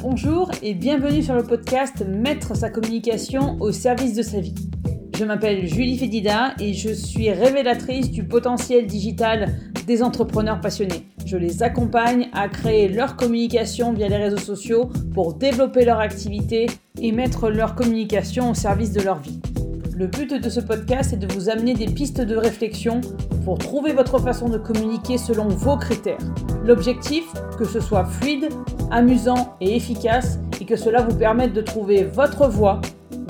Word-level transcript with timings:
Bonjour 0.00 0.48
et 0.62 0.74
bienvenue 0.74 1.24
sur 1.24 1.34
le 1.34 1.42
podcast 1.42 2.06
Mettre 2.06 2.54
sa 2.56 2.70
communication 2.70 3.56
au 3.58 3.72
service 3.72 4.14
de 4.14 4.22
sa 4.22 4.38
vie. 4.38 4.54
Je 5.16 5.24
m'appelle 5.24 5.66
Julie 5.66 5.98
Fédida 5.98 6.54
et 6.60 6.72
je 6.72 6.90
suis 6.90 7.32
révélatrice 7.32 8.12
du 8.12 8.22
potentiel 8.22 8.86
digital 8.86 9.56
des 9.88 10.04
entrepreneurs 10.04 10.60
passionnés. 10.60 11.08
Je 11.26 11.36
les 11.36 11.64
accompagne 11.64 12.28
à 12.32 12.48
créer 12.48 12.86
leur 12.88 13.16
communication 13.16 13.92
via 13.92 14.08
les 14.08 14.18
réseaux 14.18 14.36
sociaux 14.36 14.88
pour 15.14 15.34
développer 15.34 15.84
leur 15.84 15.98
activité 15.98 16.66
et 17.00 17.10
mettre 17.10 17.50
leur 17.50 17.74
communication 17.74 18.52
au 18.52 18.54
service 18.54 18.92
de 18.92 19.00
leur 19.00 19.18
vie. 19.18 19.40
Le 19.96 20.06
but 20.06 20.32
de 20.32 20.48
ce 20.48 20.60
podcast 20.60 21.12
est 21.12 21.16
de 21.16 21.26
vous 21.34 21.48
amener 21.50 21.74
des 21.74 21.86
pistes 21.86 22.20
de 22.20 22.36
réflexion 22.36 23.00
pour 23.44 23.58
trouver 23.58 23.92
votre 23.92 24.20
façon 24.20 24.48
de 24.48 24.58
communiquer 24.58 25.18
selon 25.18 25.48
vos 25.48 25.76
critères. 25.76 26.18
L'objectif, 26.64 27.24
que 27.58 27.64
ce 27.64 27.80
soit 27.80 28.04
fluide, 28.04 28.48
amusant 28.90 29.56
et 29.60 29.76
efficace 29.76 30.38
et 30.60 30.64
que 30.64 30.76
cela 30.76 31.02
vous 31.02 31.16
permette 31.16 31.52
de 31.52 31.60
trouver 31.60 32.04
votre 32.04 32.48
voie, 32.48 32.80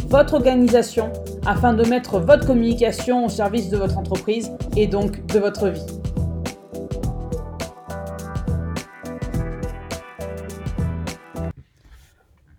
votre 0.09 0.35
organisation 0.35 1.13
afin 1.47 1.75
de 1.75 1.85
mettre 1.89 2.19
votre 2.19 2.47
communication 2.47 3.27
au 3.27 3.29
service 3.29 3.71
de 3.71 3.77
votre 3.77 3.99
entreprise 3.99 4.51
et 4.77 4.87
donc 4.87 5.25
de 5.27 5.39
votre 5.39 5.69
vie. 5.69 5.87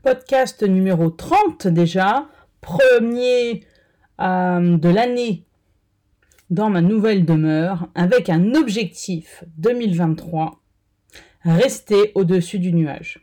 Podcast 0.04 0.64
numéro 0.64 1.10
30 1.10 1.68
déjà, 1.68 2.28
premier 2.62 3.64
euh, 4.20 4.78
de 4.78 4.90
l'année 4.90 5.46
dans 6.50 6.70
ma 6.70 6.82
nouvelle 6.82 7.26
demeure 7.26 7.88
avec 7.94 8.30
un 8.30 8.56
objectif 8.56 9.44
2023, 9.58 10.60
rester 11.44 12.12
au-dessus 12.16 12.60
du 12.60 12.74
nuage. 12.74 13.20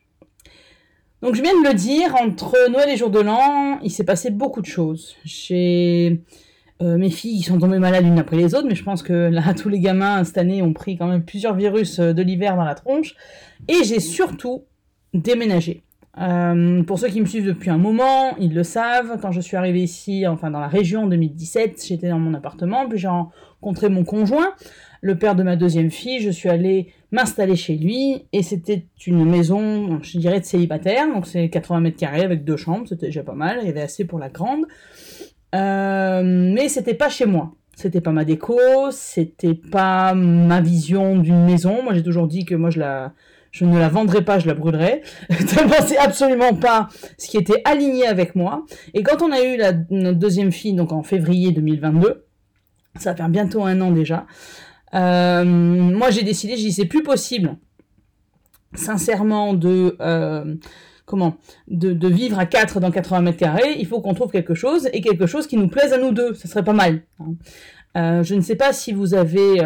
Donc 1.22 1.34
je 1.34 1.42
viens 1.42 1.60
de 1.60 1.66
le 1.66 1.74
dire, 1.74 2.14
entre 2.16 2.70
Noël 2.70 2.90
et 2.90 2.96
Jour 2.96 3.10
de 3.10 3.20
l'An, 3.20 3.78
il 3.82 3.90
s'est 3.90 4.04
passé 4.04 4.30
beaucoup 4.30 4.60
de 4.60 4.66
choses. 4.66 5.16
J'ai 5.24 6.20
euh, 6.82 6.98
mes 6.98 7.08
filles 7.08 7.42
sont 7.42 7.58
tombées 7.58 7.78
malades 7.78 8.04
l'une 8.04 8.18
après 8.18 8.36
les 8.36 8.54
autres, 8.54 8.66
mais 8.68 8.74
je 8.74 8.84
pense 8.84 9.02
que 9.02 9.12
là, 9.12 9.54
tous 9.60 9.68
les 9.68 9.80
gamins 9.80 10.22
cette 10.24 10.38
année 10.38 10.62
ont 10.62 10.72
pris 10.72 10.96
quand 10.98 11.06
même 11.06 11.24
plusieurs 11.24 11.54
virus 11.54 11.98
euh, 11.98 12.12
de 12.12 12.22
l'hiver 12.22 12.56
dans 12.56 12.64
la 12.64 12.74
tronche. 12.74 13.14
Et 13.68 13.84
j'ai 13.84 14.00
surtout 14.00 14.64
déménagé. 15.14 15.82
Euh, 16.18 16.82
pour 16.82 16.98
ceux 16.98 17.08
qui 17.08 17.20
me 17.20 17.26
suivent 17.26 17.46
depuis 17.46 17.70
un 17.70 17.78
moment, 17.78 18.36
ils 18.38 18.54
le 18.54 18.62
savent. 18.62 19.18
Quand 19.20 19.32
je 19.32 19.40
suis 19.40 19.56
arrivée 19.56 19.82
ici, 19.82 20.26
enfin 20.26 20.50
dans 20.50 20.60
la 20.60 20.68
région 20.68 21.04
en 21.04 21.06
2017, 21.06 21.84
j'étais 21.86 22.08
dans 22.08 22.18
mon 22.18 22.34
appartement, 22.34 22.88
puis 22.88 22.98
j'ai 22.98 23.08
rencontré 23.08 23.88
mon 23.88 24.04
conjoint, 24.04 24.52
le 25.00 25.18
père 25.18 25.34
de 25.34 25.42
ma 25.42 25.56
deuxième 25.56 25.90
fille. 25.90 26.20
Je 26.20 26.30
suis 26.30 26.48
allée 26.48 26.92
m'installer 27.12 27.56
chez 27.56 27.76
lui 27.76 28.26
et 28.32 28.42
c'était 28.42 28.86
une 29.06 29.24
maison, 29.24 30.00
je 30.02 30.18
dirais, 30.18 30.40
de 30.40 30.44
célibataire. 30.44 31.06
Donc 31.12 31.26
c'est 31.26 31.48
80 31.48 31.80
mètres 31.80 31.98
carrés 31.98 32.22
avec 32.22 32.44
deux 32.44 32.56
chambres, 32.56 32.86
c'était 32.88 33.06
déjà 33.06 33.22
pas 33.22 33.34
mal. 33.34 33.58
Il 33.62 33.66
y 33.66 33.70
avait 33.70 33.82
assez 33.82 34.04
pour 34.04 34.18
la 34.18 34.28
grande. 34.28 34.64
Euh, 35.54 36.22
mais 36.24 36.68
c'était 36.68 36.94
pas 36.94 37.08
chez 37.08 37.26
moi. 37.26 37.52
C'était 37.74 38.00
pas 38.00 38.12
ma 38.12 38.24
déco, 38.24 38.58
c'était 38.90 39.54
pas 39.54 40.14
ma 40.14 40.60
vision 40.62 41.18
d'une 41.18 41.44
maison. 41.44 41.82
Moi 41.82 41.92
j'ai 41.92 42.02
toujours 42.02 42.26
dit 42.26 42.44
que 42.44 42.54
moi 42.54 42.70
je 42.70 42.80
la 42.80 43.12
je 43.56 43.64
ne 43.64 43.78
la 43.78 43.88
vendrai 43.88 44.22
pas, 44.22 44.38
je 44.38 44.46
la 44.46 44.54
brûlerai. 44.54 45.02
c'est 45.30 45.96
absolument 45.98 46.54
pas 46.54 46.88
ce 47.16 47.28
qui 47.28 47.38
était 47.38 47.62
aligné 47.64 48.06
avec 48.06 48.34
moi. 48.34 48.66
Et 48.92 49.02
quand 49.02 49.22
on 49.22 49.32
a 49.32 49.42
eu 49.42 49.58
notre 49.90 50.18
deuxième 50.18 50.52
fille, 50.52 50.74
donc 50.74 50.92
en 50.92 51.02
février 51.02 51.52
2022, 51.52 52.26
ça 52.98 53.10
va 53.10 53.16
faire 53.16 53.28
bientôt 53.30 53.64
un 53.64 53.80
an 53.80 53.92
déjà, 53.92 54.26
euh, 54.94 55.44
moi 55.44 56.10
j'ai 56.10 56.22
décidé, 56.22 56.56
j'ai 56.56 56.64
dit 56.64 56.72
c'est 56.72 56.86
plus 56.86 57.02
possible, 57.02 57.56
sincèrement, 58.74 59.54
de... 59.54 59.96
Euh, 60.00 60.54
comment 61.04 61.36
de, 61.68 62.08
vivre 62.08 62.38
à 62.38 62.46
4 62.46 62.80
dans 62.80 62.90
80 62.90 63.20
mètres 63.20 63.38
carrés, 63.38 63.76
il 63.78 63.86
faut 63.86 64.00
qu'on 64.00 64.14
trouve 64.14 64.32
quelque 64.32 64.54
chose 64.54 64.88
et 64.92 65.00
quelque 65.00 65.26
chose 65.26 65.46
qui 65.46 65.56
nous 65.56 65.68
plaise 65.68 65.92
à 65.92 65.98
nous 65.98 66.10
deux. 66.10 66.34
Ça 66.34 66.48
serait 66.48 66.64
pas 66.64 66.72
mal. 66.72 67.02
Hein. 67.20 67.34
Euh, 67.96 68.22
je 68.24 68.34
ne 68.34 68.40
sais 68.40 68.56
pas 68.56 68.72
si 68.72 68.92
vous 68.92 69.14
avez 69.14 69.62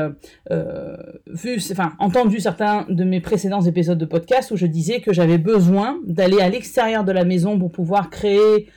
vu, 1.29 1.59
enfin 1.73 1.95
entendu 1.99 2.41
certains 2.41 2.85
de 2.91 3.05
mes 3.05 3.21
précédents 3.21 3.63
épisodes 3.63 3.97
de 3.97 4.05
podcast 4.05 4.51
où 4.51 4.57
je 4.57 4.67
disais 4.67 5.01
que 5.01 5.15
j'avais 5.15 5.39
besoin 5.39 5.99
d'aller 6.07 6.41
à 6.41 6.51
l'extérieur 6.51 7.05
de 7.05 7.13
la 7.13 7.25
maison 7.25 7.59
pour 7.59 7.73
pouvoir 7.73 8.11
créer 8.11 8.69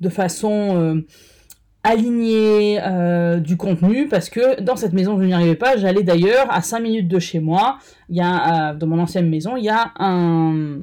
de 0.00 0.08
façon 0.10 1.02
alignée 1.82 2.80
du 3.40 3.56
contenu 3.56 4.08
parce 4.08 4.28
que 4.28 4.60
dans 4.60 4.76
cette 4.76 4.92
maison 4.92 5.18
je 5.20 5.24
n'y 5.24 5.32
arrivais 5.32 5.54
pas. 5.54 5.76
J'allais 5.76 6.02
d'ailleurs 6.02 6.46
à 6.50 6.62
5 6.62 6.80
minutes 6.80 7.08
de 7.08 7.18
chez 7.18 7.40
moi. 7.40 7.78
Il 8.08 8.16
y 8.16 8.20
a 8.20 8.74
dans 8.74 8.86
mon 8.86 8.98
ancienne 8.98 9.28
maison, 9.28 9.56
il 9.56 9.64
y 9.64 9.70
a 9.70 9.92
un 9.98 10.80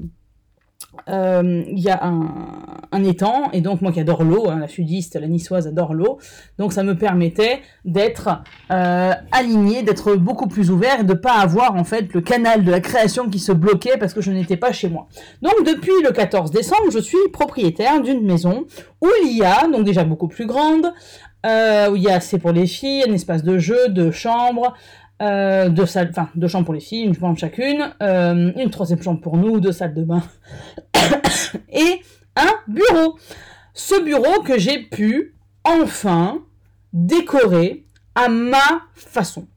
euh, 1.09 1.63
il 1.67 1.79
y 1.79 1.89
a 1.89 2.03
un, 2.03 3.03
étang, 3.03 3.49
et 3.53 3.61
donc 3.61 3.81
moi 3.81 3.91
qui 3.91 3.99
adore 3.99 4.23
l'eau, 4.23 4.49
hein, 4.49 4.59
la 4.59 4.67
sudiste, 4.67 5.15
la 5.15 5.27
niçoise 5.27 5.67
adore 5.67 5.93
l'eau, 5.93 6.17
donc 6.57 6.73
ça 6.73 6.83
me 6.83 6.95
permettait 6.95 7.61
d'être 7.85 8.41
euh, 8.71 9.13
aligné, 9.31 9.83
d'être 9.83 10.15
beaucoup 10.15 10.47
plus 10.47 10.71
ouvert 10.71 11.01
et 11.01 11.03
de 11.03 11.13
pas 11.13 11.33
avoir 11.33 11.75
en 11.75 11.83
fait 11.83 12.13
le 12.13 12.21
canal 12.21 12.63
de 12.63 12.71
la 12.71 12.79
création 12.79 13.29
qui 13.29 13.39
se 13.39 13.51
bloquait 13.51 13.97
parce 13.97 14.13
que 14.13 14.21
je 14.21 14.31
n'étais 14.31 14.57
pas 14.57 14.71
chez 14.71 14.89
moi. 14.89 15.07
Donc 15.41 15.53
depuis 15.65 15.93
le 16.03 16.11
14 16.11 16.51
décembre, 16.51 16.91
je 16.91 16.99
suis 16.99 17.17
propriétaire 17.31 18.01
d'une 18.01 18.25
maison 18.25 18.65
où 19.01 19.07
il 19.23 19.37
y 19.37 19.43
a, 19.43 19.67
donc 19.67 19.83
déjà 19.83 20.03
beaucoup 20.03 20.27
plus 20.27 20.47
grande, 20.47 20.91
euh, 21.45 21.91
où 21.91 21.95
il 21.95 22.03
y 22.03 22.09
a 22.09 22.15
assez 22.15 22.39
pour 22.39 22.51
les 22.51 22.67
filles, 22.67 23.03
un 23.07 23.13
espace 23.13 23.43
de 23.43 23.57
jeu, 23.57 23.89
de 23.89 24.11
chambre, 24.11 24.73
euh, 25.21 25.69
deux 25.69 25.85
salles, 25.85 26.09
enfin 26.11 26.29
deux 26.35 26.47
chambres 26.47 26.65
pour 26.65 26.73
les 26.73 26.79
filles, 26.79 27.03
une 27.03 27.15
chambre 27.15 27.37
chacune, 27.37 27.91
euh, 28.01 28.51
une 28.55 28.69
troisième 28.69 29.01
chambre 29.01 29.19
pour 29.19 29.37
nous, 29.37 29.59
deux 29.59 29.71
salles 29.71 29.93
de 29.93 30.03
bain 30.03 30.21
et 31.69 32.01
un 32.35 32.51
bureau. 32.67 33.17
Ce 33.73 34.01
bureau 34.03 34.41
que 34.41 34.59
j'ai 34.59 34.79
pu 34.79 35.35
enfin 35.63 36.39
décorer 36.93 37.85
à 38.15 38.29
ma 38.29 38.81
façon. 38.93 39.47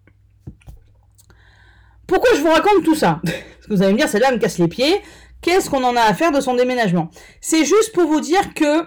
Pourquoi 2.06 2.31
je 2.34 2.41
vous 2.41 2.50
raconte 2.50 2.84
tout 2.84 2.94
ça? 2.94 3.21
Parce 3.22 3.66
que 3.69 3.75
vous 3.75 3.82
allez 3.82 3.92
me 3.92 3.98
dire, 3.98 4.09
celle-là 4.09 4.32
me 4.32 4.38
casse 4.38 4.59
les 4.59 4.69
pieds. 4.69 5.00
Qu'est-ce 5.41 5.71
qu'on 5.71 5.84
en 5.84 5.97
a 5.97 6.00
à 6.00 6.12
faire 6.12 6.32
de 6.32 6.41
son 6.41 6.54
déménagement? 6.54 7.09
C'est 7.41 7.65
juste 7.65 7.92
pour 7.94 8.06
vous 8.06 8.21
dire 8.21 8.53
que 8.54 8.84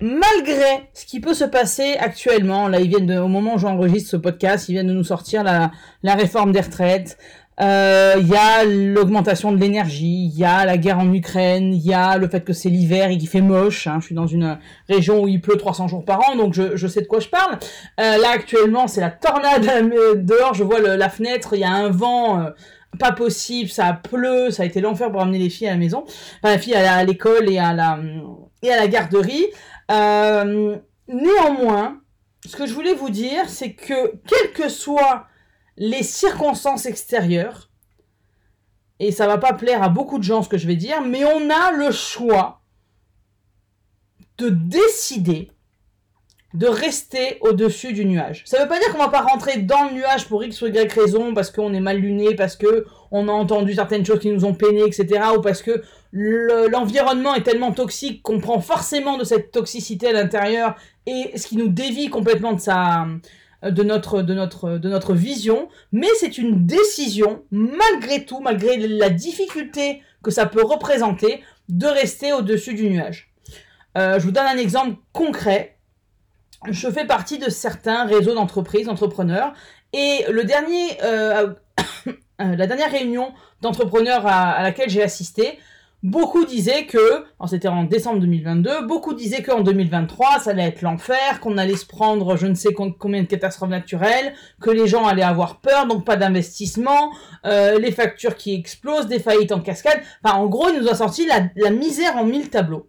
malgré 0.00 0.88
ce 0.92 1.06
qui 1.06 1.20
peut 1.20 1.34
se 1.34 1.44
passer 1.44 1.96
actuellement, 1.98 2.68
là 2.68 2.80
ils 2.80 2.88
viennent 2.88 3.06
de, 3.06 3.18
au 3.18 3.28
moment 3.28 3.54
où 3.54 3.58
j'enregistre 3.58 4.10
ce 4.10 4.16
podcast, 4.16 4.68
ils 4.68 4.72
viennent 4.72 4.88
de 4.88 4.92
nous 4.92 5.04
sortir 5.04 5.42
la, 5.42 5.70
réforme 6.14 6.52
des 6.52 6.60
retraites, 6.60 7.18
euh, 7.58 8.16
il 8.18 8.28
y 8.28 8.36
a 8.36 8.64
l'augmentation 8.64 9.50
de 9.50 9.56
l'énergie, 9.56 10.30
il 10.30 10.38
y 10.38 10.44
a 10.44 10.66
la 10.66 10.76
guerre 10.76 10.98
en 10.98 11.10
Ukraine, 11.12 11.72
il 11.72 11.80
y 11.80 11.94
a 11.94 12.18
le 12.18 12.28
fait 12.28 12.44
que 12.44 12.52
c'est 12.52 12.68
l'hiver 12.68 13.10
et 13.10 13.16
qu'il 13.16 13.28
fait 13.28 13.40
moche. 13.40 13.86
Hein. 13.86 13.96
Je 14.00 14.06
suis 14.06 14.14
dans 14.14 14.26
une 14.26 14.58
région 14.90 15.22
où 15.22 15.28
il 15.28 15.40
pleut 15.40 15.56
300 15.56 15.88
jours 15.88 16.04
par 16.04 16.20
an, 16.28 16.36
donc 16.36 16.52
je, 16.52 16.86
sais 16.86 17.00
de 17.00 17.06
quoi 17.06 17.18
je 17.18 17.28
parle. 17.28 17.58
Euh, 17.98 18.18
là 18.18 18.28
actuellement, 18.34 18.88
c'est 18.88 19.00
la 19.00 19.10
tornade 19.10 19.64
dehors. 20.16 20.52
Je 20.52 20.64
vois 20.64 20.80
la 20.80 21.08
fenêtre, 21.08 21.54
il 21.54 21.60
y 21.60 21.64
a 21.64 21.72
un 21.72 21.88
vent. 21.88 22.40
Euh, 22.40 22.50
pas 22.98 23.12
possible, 23.12 23.68
ça 23.68 23.92
pleut, 23.92 24.50
ça 24.50 24.62
a 24.62 24.66
été 24.66 24.80
l'enfer 24.80 25.10
pour 25.10 25.20
amener 25.20 25.38
les 25.38 25.50
filles 25.50 25.68
à 25.68 25.72
la 25.72 25.76
maison, 25.76 26.04
enfin 26.06 26.54
la 26.54 26.58
fille 26.58 26.74
à 26.74 27.04
l'école 27.04 27.46
et 27.50 27.56
la 27.56 27.98
et 28.62 28.70
à 28.70 28.76
la 28.76 28.86
garderie. 28.88 29.46
Euh, 29.90 30.78
néanmoins, 31.08 32.00
ce 32.44 32.56
que 32.56 32.66
je 32.66 32.74
voulais 32.74 32.94
vous 32.94 33.10
dire, 33.10 33.48
c'est 33.48 33.74
que 33.74 34.16
quelles 34.26 34.52
que 34.52 34.68
soient 34.68 35.26
les 35.76 36.02
circonstances 36.02 36.86
extérieures, 36.86 37.70
et 38.98 39.12
ça 39.12 39.26
va 39.26 39.38
pas 39.38 39.52
plaire 39.52 39.82
à 39.82 39.88
beaucoup 39.88 40.18
de 40.18 40.24
gens 40.24 40.42
ce 40.42 40.48
que 40.48 40.58
je 40.58 40.66
vais 40.66 40.76
dire, 40.76 41.02
mais 41.02 41.24
on 41.24 41.50
a 41.50 41.72
le 41.72 41.90
choix 41.90 42.62
de 44.38 44.48
décider 44.48 45.50
de 46.56 46.66
rester 46.66 47.36
au-dessus 47.42 47.92
du 47.92 48.06
nuage. 48.06 48.42
Ça 48.46 48.62
veut 48.62 48.68
pas 48.68 48.78
dire 48.78 48.90
qu'on 48.90 48.98
va 48.98 49.08
pas 49.08 49.20
rentrer 49.20 49.58
dans 49.58 49.84
le 49.84 49.94
nuage 49.94 50.26
pour 50.26 50.42
X 50.42 50.62
ou 50.62 50.68
Y 50.68 50.90
raison, 50.90 51.34
parce 51.34 51.50
qu'on 51.50 51.74
est 51.74 51.80
mal 51.80 51.98
luné, 51.98 52.34
parce 52.34 52.56
que 52.56 52.86
on 53.10 53.28
a 53.28 53.32
entendu 53.32 53.74
certaines 53.74 54.06
choses 54.06 54.20
qui 54.20 54.30
nous 54.30 54.46
ont 54.46 54.54
peiné, 54.54 54.82
etc., 54.82 55.20
ou 55.36 55.42
parce 55.42 55.62
que 55.62 55.82
l'environnement 56.12 57.34
est 57.34 57.42
tellement 57.42 57.72
toxique 57.72 58.22
qu'on 58.22 58.40
prend 58.40 58.60
forcément 58.60 59.18
de 59.18 59.24
cette 59.24 59.50
toxicité 59.50 60.08
à 60.08 60.12
l'intérieur 60.12 60.76
et 61.06 61.36
ce 61.36 61.46
qui 61.46 61.58
nous 61.58 61.68
dévie 61.68 62.08
complètement 62.08 62.54
de 62.54 63.82
notre 63.82 65.14
vision 65.14 65.68
mais 65.92 66.08
c'est 66.18 66.38
une 66.38 66.64
décision 66.64 67.42
malgré 67.50 68.24
tout 68.24 68.40
malgré 68.40 68.78
la 68.78 69.10
difficulté 69.10 70.00
que 70.22 70.30
ça 70.30 70.46
peut 70.46 70.64
représenter 70.64 71.42
de 71.68 71.86
rester 71.86 72.32
au-dessus 72.32 72.72
du 72.72 72.88
nuage 72.88 73.30
euh, 73.98 74.18
je 74.18 74.24
vous 74.24 74.32
donne 74.32 74.46
un 74.46 74.58
exemple 74.58 74.96
concret 75.12 75.75
je 76.68 76.90
fais 76.90 77.04
partie 77.04 77.38
de 77.38 77.50
certains 77.50 78.04
réseaux 78.06 78.34
d'entreprises 78.34 78.86
d'entrepreneurs 78.86 79.52
et 79.92 80.24
euh, 80.28 81.54
euh, 82.06 82.12
la 82.38 82.66
dernière 82.66 82.90
réunion 82.90 83.32
d'entrepreneurs 83.60 84.26
à, 84.26 84.62
laquelle 84.62 84.90
j'ai 84.90 85.02
assisté 85.02 85.58
Beaucoup 86.02 86.44
disaient 86.44 86.84
que, 86.84 87.24
c'était 87.48 87.66
en 87.66 87.82
décembre 87.82 88.20
2022, 88.20 88.86
beaucoup 88.86 89.14
disaient 89.14 89.42
qu'en 89.42 89.62
2023, 89.62 90.40
ça 90.40 90.50
allait 90.50 90.64
être 90.64 90.82
l'enfer, 90.82 91.40
qu'on 91.40 91.56
allait 91.56 91.74
se 91.74 91.86
prendre 91.86 92.36
je 92.36 92.46
ne 92.46 92.54
sais 92.54 92.72
combien 92.72 93.22
de 93.22 93.26
catastrophes 93.26 93.70
naturelles, 93.70 94.34
que 94.60 94.70
les 94.70 94.86
gens 94.86 95.06
allaient 95.06 95.22
avoir 95.22 95.58
peur, 95.58 95.86
donc 95.86 96.04
pas 96.04 96.16
d'investissement, 96.16 97.12
euh, 97.46 97.78
les 97.80 97.90
factures 97.90 98.36
qui 98.36 98.54
explosent, 98.54 99.08
des 99.08 99.18
faillites 99.18 99.50
en 99.50 99.60
cascade. 99.60 100.00
Enfin, 100.22 100.36
en 100.36 100.46
gros, 100.46 100.68
il 100.68 100.80
nous 100.80 100.88
a 100.88 100.94
sorti 100.94 101.26
la 101.26 101.70
misère 101.70 102.16
en 102.18 102.24
mille 102.24 102.50
tableaux. 102.50 102.86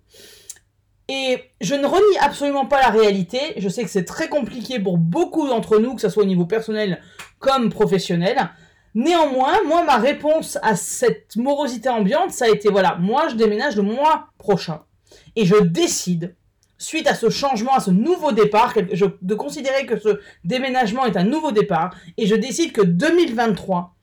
Et 1.09 1.39
je 1.61 1.75
ne 1.75 1.85
renie 1.85 2.17
absolument 2.19 2.65
pas 2.65 2.81
la 2.81 2.89
réalité. 2.89 3.39
Je 3.57 3.69
sais 3.69 3.83
que 3.83 3.89
c'est 3.89 4.05
très 4.05 4.27
compliqué 4.27 4.79
pour 4.79 4.97
beaucoup 4.97 5.47
d'entre 5.47 5.79
nous, 5.79 5.95
que 5.95 6.01
ce 6.01 6.09
soit 6.09 6.23
au 6.23 6.27
niveau 6.27 6.45
personnel 6.45 7.01
comme 7.39 7.69
professionnel. 7.69 8.49
Néanmoins, 8.93 9.53
moi, 9.65 9.83
ma 9.83 9.97
réponse 9.97 10.57
à 10.63 10.75
cette 10.75 11.35
morosité 11.35 11.87
ambiante, 11.87 12.31
ça 12.31 12.45
a 12.45 12.49
été, 12.49 12.69
voilà, 12.69 12.97
moi, 12.99 13.27
je 13.29 13.35
déménage 13.35 13.75
le 13.75 13.83
mois 13.83 14.29
prochain. 14.37 14.83
Et 15.35 15.45
je 15.45 15.55
décide, 15.55 16.35
suite 16.77 17.07
à 17.07 17.13
ce 17.13 17.29
changement, 17.29 17.73
à 17.73 17.79
ce 17.79 17.91
nouveau 17.91 18.31
départ, 18.31 18.73
de 18.75 19.35
considérer 19.35 19.85
que 19.85 19.99
ce 19.99 20.19
déménagement 20.43 21.05
est 21.05 21.15
un 21.15 21.23
nouveau 21.23 21.51
départ, 21.51 21.93
et 22.17 22.25
je 22.25 22.35
décide 22.35 22.71
que 22.71 22.81
2023 22.81 23.95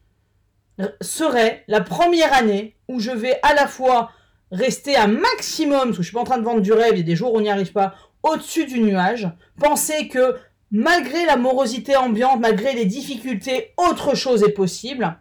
serait 1.01 1.65
la 1.69 1.81
première 1.81 2.33
année 2.33 2.77
où 2.89 3.01
je 3.01 3.11
vais 3.11 3.39
à 3.43 3.55
la 3.55 3.67
fois 3.67 4.11
rester 4.55 4.97
un 4.97 5.09
maximum, 5.09 5.87
parce 5.87 5.97
que 5.97 6.03
je 6.03 6.09
suis 6.09 6.15
pas 6.15 6.21
en 6.21 6.25
train 6.25 6.39
de 6.39 6.45
vendre 6.45 6.61
du 6.61 6.73
rêve, 6.73 6.93
il 6.95 6.99
y 6.99 7.03
a 7.03 7.05
des 7.05 7.17
jours 7.17 7.35
où 7.35 7.39
on 7.39 7.41
n'y 7.41 7.51
arrive 7.51 7.73
pas, 7.73 7.95
au-dessus 8.23 8.65
du 8.65 8.81
nuage, 8.81 9.29
penser 9.59 10.09
que 10.09 10.37
malgré 10.71 11.27
la 11.27 11.37
morosité 11.37 11.97
ambiante, 11.97 12.41
malgré 12.41 12.73
les 12.73 12.87
difficultés, 12.87 13.75
autre 13.77 14.15
chose 14.15 14.43
est 14.43 14.53
possible. 14.53 15.19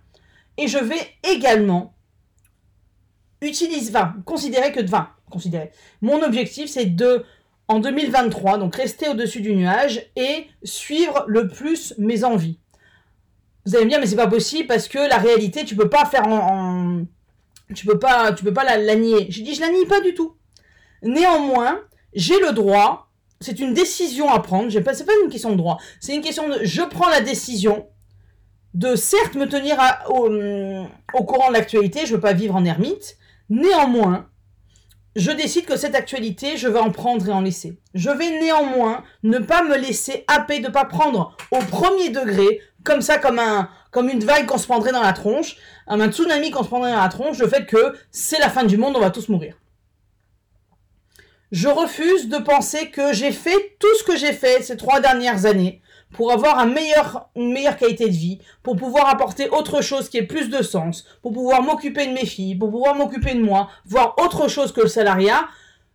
Et 0.57 0.67
je 0.67 0.77
vais 0.77 1.01
également 1.23 1.95
utiliser, 3.41 3.89
enfin, 3.89 4.15
considérer 4.25 4.71
que, 4.71 4.83
enfin, 4.83 5.09
considérer. 5.29 5.71
Mon 6.01 6.21
objectif, 6.21 6.69
c'est 6.69 6.85
de, 6.85 7.25
en 7.67 7.79
2023, 7.79 8.59
donc 8.59 8.75
rester 8.75 9.09
au-dessus 9.09 9.41
du 9.41 9.55
nuage 9.55 10.05
et 10.15 10.47
suivre 10.63 11.25
le 11.27 11.47
plus 11.47 11.93
mes 11.97 12.23
envies. 12.23 12.59
Vous 13.65 13.75
allez 13.75 13.85
me 13.85 13.89
dire, 13.89 13.99
mais 13.99 14.05
c'est 14.05 14.15
pas 14.15 14.27
possible 14.27 14.67
parce 14.67 14.87
que 14.87 14.99
la 14.99 15.17
réalité, 15.17 15.65
tu 15.65 15.75
peux 15.75 15.89
pas 15.89 16.05
faire 16.05 16.27
en, 16.27 17.05
tu 17.75 17.85
peux 17.85 17.99
pas, 17.99 18.33
tu 18.33 18.43
peux 18.43 18.53
pas 18.53 18.63
la, 18.63 18.95
nier. 18.95 19.27
J'ai 19.29 19.41
dit, 19.43 19.55
je 19.55 19.61
la 19.61 19.69
nie 19.69 19.85
pas 19.85 20.01
du 20.01 20.13
tout. 20.13 20.35
Néanmoins, 21.01 21.79
j'ai 22.13 22.39
le 22.39 22.51
droit 22.51 23.09
c'est 23.43 23.59
une 23.59 23.73
décision 23.73 24.29
à 24.29 24.39
prendre. 24.39 24.71
C'est 24.71 24.81
pas, 24.81 24.93
une 25.23 25.29
question 25.29 25.51
de 25.51 25.57
droit. 25.57 25.77
C'est 25.99 26.15
une 26.15 26.21
question 26.21 26.47
de 26.49 26.59
je 26.63 26.81
prends 26.81 27.09
la 27.09 27.21
décision 27.21 27.87
de 28.73 28.95
certes 28.95 29.35
me 29.35 29.47
tenir 29.47 29.77
hum, 30.09 30.87
au, 31.13 31.23
courant 31.23 31.49
de 31.49 31.53
l'actualité. 31.53 32.05
Je 32.05 32.15
veux 32.15 32.21
pas 32.21 32.33
vivre 32.33 32.55
en 32.55 32.65
ermite. 32.65 33.17
Néanmoins, 33.49 34.27
je 35.15 35.31
décide 35.31 35.65
que 35.65 35.77
cette 35.77 35.93
actualité, 35.93 36.57
je 36.57 36.67
vais 36.67 36.79
en 36.79 36.89
prendre 36.89 37.27
et 37.27 37.31
en 37.31 37.41
laisser. 37.41 37.77
Je 37.93 38.09
vais 38.09 38.39
néanmoins 38.39 39.03
ne 39.21 39.37
pas 39.37 39.63
me 39.63 39.77
laisser 39.77 40.23
happer, 40.27 40.59
de 40.59 40.69
pas 40.69 40.85
prendre 40.85 41.35
au 41.51 41.59
premier 41.59 42.09
degré, 42.09 42.61
comme 42.83 43.01
ça, 43.01 43.19
comme 43.19 43.37
un, 43.37 43.69
comme 43.93 44.09
une 44.09 44.23
vague 44.23 44.47
qu'on 44.47 44.57
se 44.57 44.65
prendrait 44.65 44.91
dans 44.91 45.03
la 45.03 45.13
tronche, 45.13 45.55
un 45.87 46.11
tsunami 46.11 46.51
qu'on 46.51 46.63
se 46.63 46.67
prendrait 46.67 46.91
dans 46.91 47.01
la 47.01 47.09
tronche, 47.09 47.37
le 47.37 47.47
fait 47.47 47.65
que 47.65 47.95
c'est 48.11 48.39
la 48.39 48.49
fin 48.49 48.63
du 48.63 48.75
monde, 48.75 48.97
on 48.97 48.99
va 48.99 49.11
tous 49.11 49.29
mourir. 49.29 49.55
Je 51.51 51.67
refuse 51.67 52.27
de 52.27 52.39
penser 52.39 52.89
que 52.89 53.13
j'ai 53.13 53.31
fait 53.31 53.77
tout 53.79 53.95
ce 53.99 54.03
que 54.03 54.17
j'ai 54.17 54.33
fait 54.33 54.63
ces 54.63 54.75
trois 54.75 54.99
dernières 54.99 55.45
années 55.45 55.81
pour 56.11 56.31
avoir 56.31 56.57
une 56.59 56.73
meilleure 56.73 57.77
qualité 57.77 58.05
de 58.05 58.15
vie, 58.15 58.39
pour 58.63 58.75
pouvoir 58.75 59.07
apporter 59.09 59.49
autre 59.49 59.81
chose 59.81 60.09
qui 60.09 60.17
ait 60.17 60.23
plus 60.23 60.49
de 60.49 60.63
sens, 60.63 61.05
pour 61.21 61.31
pouvoir 61.31 61.61
m'occuper 61.61 62.07
de 62.07 62.13
mes 62.13 62.25
filles, 62.25 62.55
pour 62.55 62.71
pouvoir 62.71 62.95
m'occuper 62.95 63.35
de 63.35 63.41
moi, 63.41 63.69
voir 63.85 64.15
autre 64.17 64.47
chose 64.47 64.71
que 64.71 64.81
le 64.81 64.87
salariat, 64.87 65.47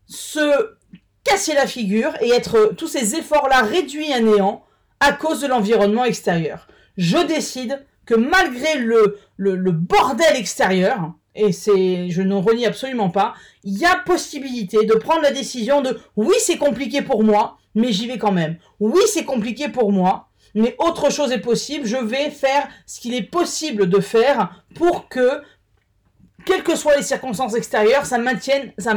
se 0.07 0.77
casser 1.25 1.55
la 1.55 1.67
figure 1.67 2.13
et 2.21 2.31
être 2.31 2.75
tous 2.77 2.89
ces 2.89 3.17
efforts-là 3.17 3.63
réduits 3.63 4.13
à 4.13 4.21
néant 4.21 4.65
à 5.01 5.13
cause 5.13 5.41
de 5.41 5.49
l'environnement 5.49 6.05
extérieur. 6.05 6.69
Je 6.97 7.19
décide 7.19 7.85
que 8.09 8.15
malgré 8.15 8.79
le, 8.79 9.19
le, 9.37 9.71
bordel 9.71 10.35
extérieur, 10.37 11.13
et 11.35 11.53
c'est, 11.53 12.09
je 12.09 12.23
ne 12.23 12.35
renie 12.37 12.65
absolument 12.65 13.11
pas, 13.11 13.35
il 13.65 13.77
y 13.77 13.85
a 13.85 13.97
possibilité 13.97 14.87
de 14.87 14.95
prendre 14.95 15.21
la 15.21 15.31
décision 15.31 15.83
de 15.83 16.01
oui, 16.17 16.35
c'est 16.41 16.57
compliqué 16.57 17.03
pour 17.03 17.23
moi, 17.23 17.59
mais 17.75 17.93
j'y 17.93 18.09
vais 18.09 18.17
quand 18.17 18.33
même. 18.33 18.57
Oui, 18.81 19.03
c'est 19.13 19.27
compliqué 19.27 19.69
pour 19.69 19.93
moi, 19.93 20.31
mais 20.55 20.75
autre 20.79 21.11
chose 21.13 21.33
est 21.33 21.41
possible, 21.41 21.85
je 21.85 21.99
vais 21.99 22.31
faire 22.31 22.67
ce 22.87 22.99
qu'il 22.99 23.15
est 23.15 23.31
possible 23.31 23.91
de 23.91 24.01
faire 24.01 24.65
pour 24.75 25.11
que, 25.11 25.43
quelles 26.47 26.63
que 26.63 26.77
soient 26.77 26.97
les 26.97 27.03
circonstances 27.03 27.55
extérieures, 27.55 28.07
ça 28.07 28.17
maintienne, 28.17 28.73
ça 28.79 28.95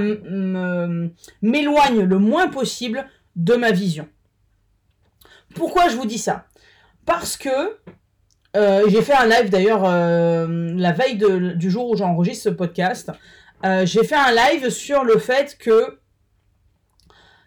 m'éloigne 1.42 2.04
le 2.04 2.18
moins 2.18 2.48
possible 2.48 3.06
de 3.36 3.56
ma 3.56 3.72
vision. 3.72 4.08
Pourquoi 5.54 5.90
je 5.90 5.98
vous 5.98 6.06
dis 6.06 6.18
ça? 6.18 6.46
Parce 7.06 7.36
que 7.36 7.76
euh, 8.56 8.84
j'ai 8.90 9.02
fait 9.02 9.14
un 9.14 9.28
live 9.28 9.50
d'ailleurs 9.50 9.84
euh, 9.86 10.46
la 10.76 10.92
veille 10.92 11.18
du 11.56 11.72
jour 11.72 11.90
où 11.90 11.96
j'enregistre 11.96 12.44
ce 12.44 12.50
podcast. 12.50 13.12
Euh, 13.66 13.86
j'ai 13.86 14.04
fait 14.04 14.16
un 14.16 14.32
live 14.32 14.70
sur 14.70 15.04
le 15.04 15.18
fait 15.20 15.58
que 15.58 16.00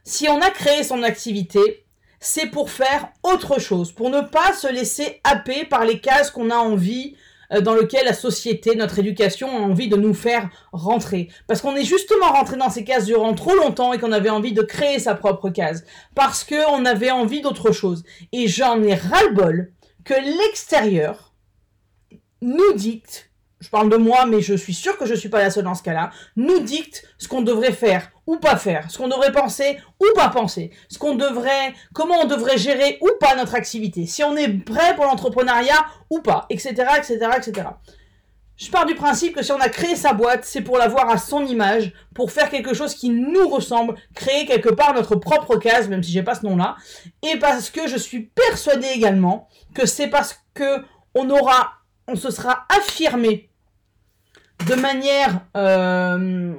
si 0.02 0.28
on 0.28 0.40
a 0.40 0.50
créé 0.50 0.82
son 0.82 1.02
activité, 1.02 1.84
c'est 2.20 2.46
pour 2.46 2.70
faire 2.70 3.08
autre 3.22 3.60
chose, 3.60 3.92
pour 3.92 4.08
ne 4.08 4.20
pas 4.20 4.52
se 4.54 4.66
laisser 4.72 5.20
happer 5.24 5.64
par 5.64 5.84
les 5.84 6.00
cases 6.00 6.30
qu'on 6.30 6.50
a 6.50 6.56
envie, 6.56 7.16
dans 7.62 7.74
lesquelles 7.74 8.06
la 8.06 8.14
société, 8.14 8.74
notre 8.74 8.98
éducation 8.98 9.48
a 9.48 9.60
envie 9.60 9.88
de 9.88 9.96
nous 9.96 10.14
faire 10.14 10.48
rentrer. 10.72 11.28
Parce 11.46 11.60
qu'on 11.60 11.76
est 11.76 11.84
justement 11.84 12.32
rentré 12.32 12.56
dans 12.56 12.70
ces 12.70 12.84
cases 12.84 13.04
durant 13.04 13.34
trop 13.34 13.54
longtemps 13.54 13.92
et 13.92 13.98
qu'on 13.98 14.12
avait 14.12 14.30
envie 14.30 14.52
de 14.52 14.62
créer 14.62 14.98
sa 14.98 15.14
propre 15.14 15.50
case. 15.50 15.84
Parce 16.14 16.42
qu'on 16.42 16.84
avait 16.84 17.10
envie 17.10 17.42
d'autre 17.42 17.70
chose. 17.70 18.02
Et 18.32 18.48
j'en 18.48 18.82
ai 18.82 18.94
ras-le-bol 18.94 19.70
que 20.04 20.14
l'extérieur 20.14 21.34
nous 22.40 22.72
dicte, 22.74 23.30
je 23.60 23.70
parle 23.70 23.88
de 23.88 23.96
moi, 23.96 24.26
mais 24.26 24.42
je 24.42 24.54
suis 24.54 24.74
sûr 24.74 24.98
que 24.98 25.06
je 25.06 25.12
ne 25.12 25.18
suis 25.18 25.30
pas 25.30 25.38
la 25.38 25.50
seule 25.50 25.64
dans 25.64 25.74
ce 25.74 25.82
cas-là, 25.82 26.10
nous 26.36 26.60
dicte 26.60 27.06
ce 27.16 27.28
qu'on 27.28 27.40
devrait 27.40 27.72
faire 27.72 28.10
ou 28.26 28.36
pas 28.36 28.56
faire, 28.56 28.90
ce 28.90 28.98
qu'on 28.98 29.08
devrait 29.08 29.32
penser 29.32 29.78
ou 30.00 30.06
pas 30.14 30.28
penser, 30.28 30.70
ce 30.88 30.98
qu'on 30.98 31.14
devrait, 31.14 31.72
comment 31.94 32.20
on 32.20 32.26
devrait 32.26 32.58
gérer 32.58 32.98
ou 33.00 33.08
pas 33.18 33.34
notre 33.36 33.54
activité, 33.54 34.06
si 34.06 34.22
on 34.22 34.36
est 34.36 34.48
prêt 34.48 34.94
pour 34.94 35.06
l'entrepreneuriat 35.06 35.86
ou 36.10 36.20
pas, 36.20 36.46
etc., 36.50 36.74
etc., 36.98 37.18
etc. 37.36 37.68
Je 38.56 38.70
pars 38.70 38.86
du 38.86 38.94
principe 38.94 39.34
que 39.34 39.42
si 39.42 39.50
on 39.50 39.60
a 39.60 39.68
créé 39.68 39.96
sa 39.96 40.12
boîte, 40.12 40.44
c'est 40.44 40.60
pour 40.60 40.78
l'avoir 40.78 41.10
à 41.10 41.18
son 41.18 41.44
image, 41.44 41.92
pour 42.14 42.30
faire 42.30 42.50
quelque 42.50 42.72
chose 42.72 42.94
qui 42.94 43.10
nous 43.10 43.48
ressemble, 43.48 43.94
créer 44.14 44.46
quelque 44.46 44.68
part 44.68 44.94
notre 44.94 45.16
propre 45.16 45.56
case, 45.56 45.88
même 45.88 46.02
si 46.02 46.12
j'ai 46.12 46.22
pas 46.22 46.36
ce 46.36 46.46
nom-là, 46.46 46.76
et 47.22 47.38
parce 47.38 47.70
que 47.70 47.88
je 47.88 47.96
suis 47.96 48.20
persuadé 48.20 48.86
également 48.94 49.48
que 49.74 49.86
c'est 49.86 50.06
parce 50.06 50.40
que 50.54 50.84
on 51.16 51.30
aura, 51.30 51.72
on 52.06 52.14
se 52.14 52.30
sera 52.30 52.64
affirmé 52.68 53.50
de 54.68 54.74
manière, 54.74 55.40
euh, 55.56 56.54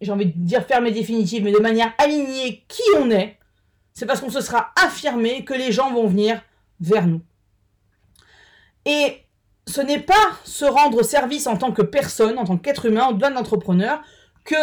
j'ai 0.00 0.12
envie 0.12 0.26
de 0.26 0.32
dire 0.36 0.64
ferme 0.64 0.86
et 0.86 0.92
définitive, 0.92 1.42
mais 1.42 1.52
de 1.52 1.58
manière 1.58 1.92
alignée 1.98 2.64
qui 2.68 2.82
on 2.98 3.10
est, 3.10 3.38
c'est 3.92 4.06
parce 4.06 4.20
qu'on 4.20 4.30
se 4.30 4.40
sera 4.40 4.72
affirmé 4.76 5.44
que 5.44 5.52
les 5.52 5.72
gens 5.72 5.92
vont 5.92 6.06
venir 6.06 6.40
vers 6.80 7.06
nous. 7.06 7.20
Et 8.86 9.24
ce 9.70 9.80
n'est 9.80 10.00
pas 10.00 10.14
se 10.44 10.64
rendre 10.64 11.02
service 11.02 11.46
en 11.46 11.56
tant 11.56 11.72
que 11.72 11.82
personne, 11.82 12.38
en 12.38 12.44
tant 12.44 12.58
qu'être 12.58 12.86
humain, 12.86 13.04
en 13.04 13.16
tant 13.16 13.30
d'entrepreneur, 13.30 14.02
que 14.44 14.56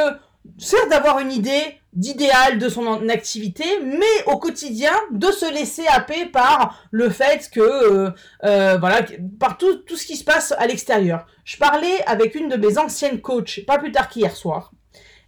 certes 0.57 0.89
d'avoir 0.89 1.19
une 1.19 1.31
idée 1.31 1.79
d'idéal 1.93 2.59
de 2.59 2.69
son 2.69 3.09
activité, 3.09 3.63
mais 3.83 4.23
au 4.27 4.37
quotidien 4.37 4.91
de 5.11 5.31
se 5.31 5.51
laisser 5.51 5.87
happer 5.87 6.25
par 6.25 6.83
le 6.91 7.09
fait 7.09 7.49
que 7.51 7.59
euh, 7.59 8.11
euh, 8.43 8.77
voilà 8.77 9.01
par 9.39 9.57
tout, 9.57 9.77
tout 9.77 9.95
ce 9.95 10.05
qui 10.05 10.15
se 10.15 10.23
passe 10.23 10.53
à 10.57 10.67
l'extérieur. 10.67 11.25
Je 11.43 11.57
parlais 11.57 12.03
avec 12.05 12.35
une 12.35 12.49
de 12.49 12.55
mes 12.55 12.77
anciennes 12.77 13.21
coachs, 13.21 13.61
pas 13.65 13.79
plus 13.79 13.91
tard 13.91 14.09
qu'hier 14.09 14.35
soir, 14.35 14.71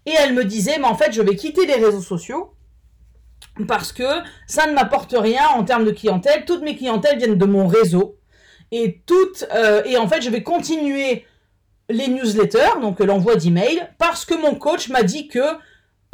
et 0.06 0.12
elle 0.20 0.34
me 0.34 0.46
disait 0.46 0.78
mais 0.78 0.86
en 0.86 0.96
fait 0.96 1.12
je 1.12 1.22
vais 1.22 1.36
quitter 1.36 1.66
les 1.66 1.76
réseaux 1.76 2.02
sociaux 2.02 2.54
parce 3.68 3.92
que 3.92 4.08
ça 4.46 4.68
ne 4.68 4.74
m'apporte 4.74 5.16
rien 5.18 5.48
en 5.56 5.64
termes 5.64 5.86
de 5.86 5.92
clientèle. 5.92 6.46
Toutes 6.46 6.62
mes 6.62 6.76
clientèles 6.76 7.18
viennent 7.18 7.38
de 7.38 7.46
mon 7.46 7.68
réseau 7.68 8.19
euh, 8.74 9.84
et 9.86 9.98
en 9.98 10.08
fait 10.08 10.22
je 10.22 10.30
vais 10.30 10.44
continuer 10.44 11.26
les 11.90 12.08
newsletters, 12.08 12.80
donc 12.82 13.00
l'envoi 13.00 13.36
d'emails, 13.36 13.88
parce 13.98 14.26
que 14.26 14.36
mon 14.36 14.56
coach 14.56 14.90
m'a 14.90 15.04
dit 15.04 15.28
que 15.28 15.40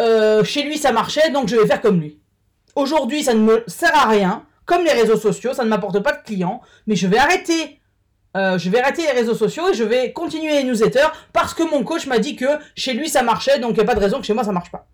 euh, 0.01 0.43
chez 0.43 0.63
lui 0.63 0.77
ça 0.77 0.91
marchait, 0.91 1.31
donc 1.31 1.47
je 1.47 1.55
vais 1.55 1.67
faire 1.67 1.81
comme 1.81 1.99
lui. 1.99 2.19
Aujourd'hui 2.75 3.23
ça 3.23 3.33
ne 3.33 3.39
me 3.39 3.63
sert 3.67 3.95
à 3.95 4.07
rien, 4.07 4.45
comme 4.65 4.83
les 4.83 4.93
réseaux 4.93 5.17
sociaux, 5.17 5.53
ça 5.53 5.63
ne 5.63 5.69
m'apporte 5.69 5.99
pas 5.99 6.13
de 6.13 6.23
clients, 6.23 6.61
mais 6.87 6.95
je 6.95 7.07
vais 7.07 7.17
arrêter. 7.17 7.79
Euh, 8.35 8.57
je 8.57 8.69
vais 8.69 8.81
arrêter 8.81 9.03
les 9.03 9.11
réseaux 9.11 9.35
sociaux 9.35 9.69
et 9.69 9.73
je 9.73 9.83
vais 9.83 10.11
continuer 10.11 10.51
les 10.51 10.63
newsletters 10.63 11.07
parce 11.31 11.53
que 11.53 11.63
mon 11.63 11.85
coach 11.85 12.05
m'a 12.05 12.19
dit 12.19 12.35
que 12.35 12.45
chez 12.75 12.93
lui 12.93 13.07
ça 13.07 13.23
marchait, 13.23 13.59
donc 13.59 13.71
il 13.71 13.75
n'y 13.75 13.83
a 13.83 13.85
pas 13.85 13.95
de 13.95 14.01
raison 14.01 14.19
que 14.19 14.25
chez 14.25 14.33
moi 14.33 14.43
ça 14.43 14.51
marche 14.51 14.71
pas. 14.71 14.87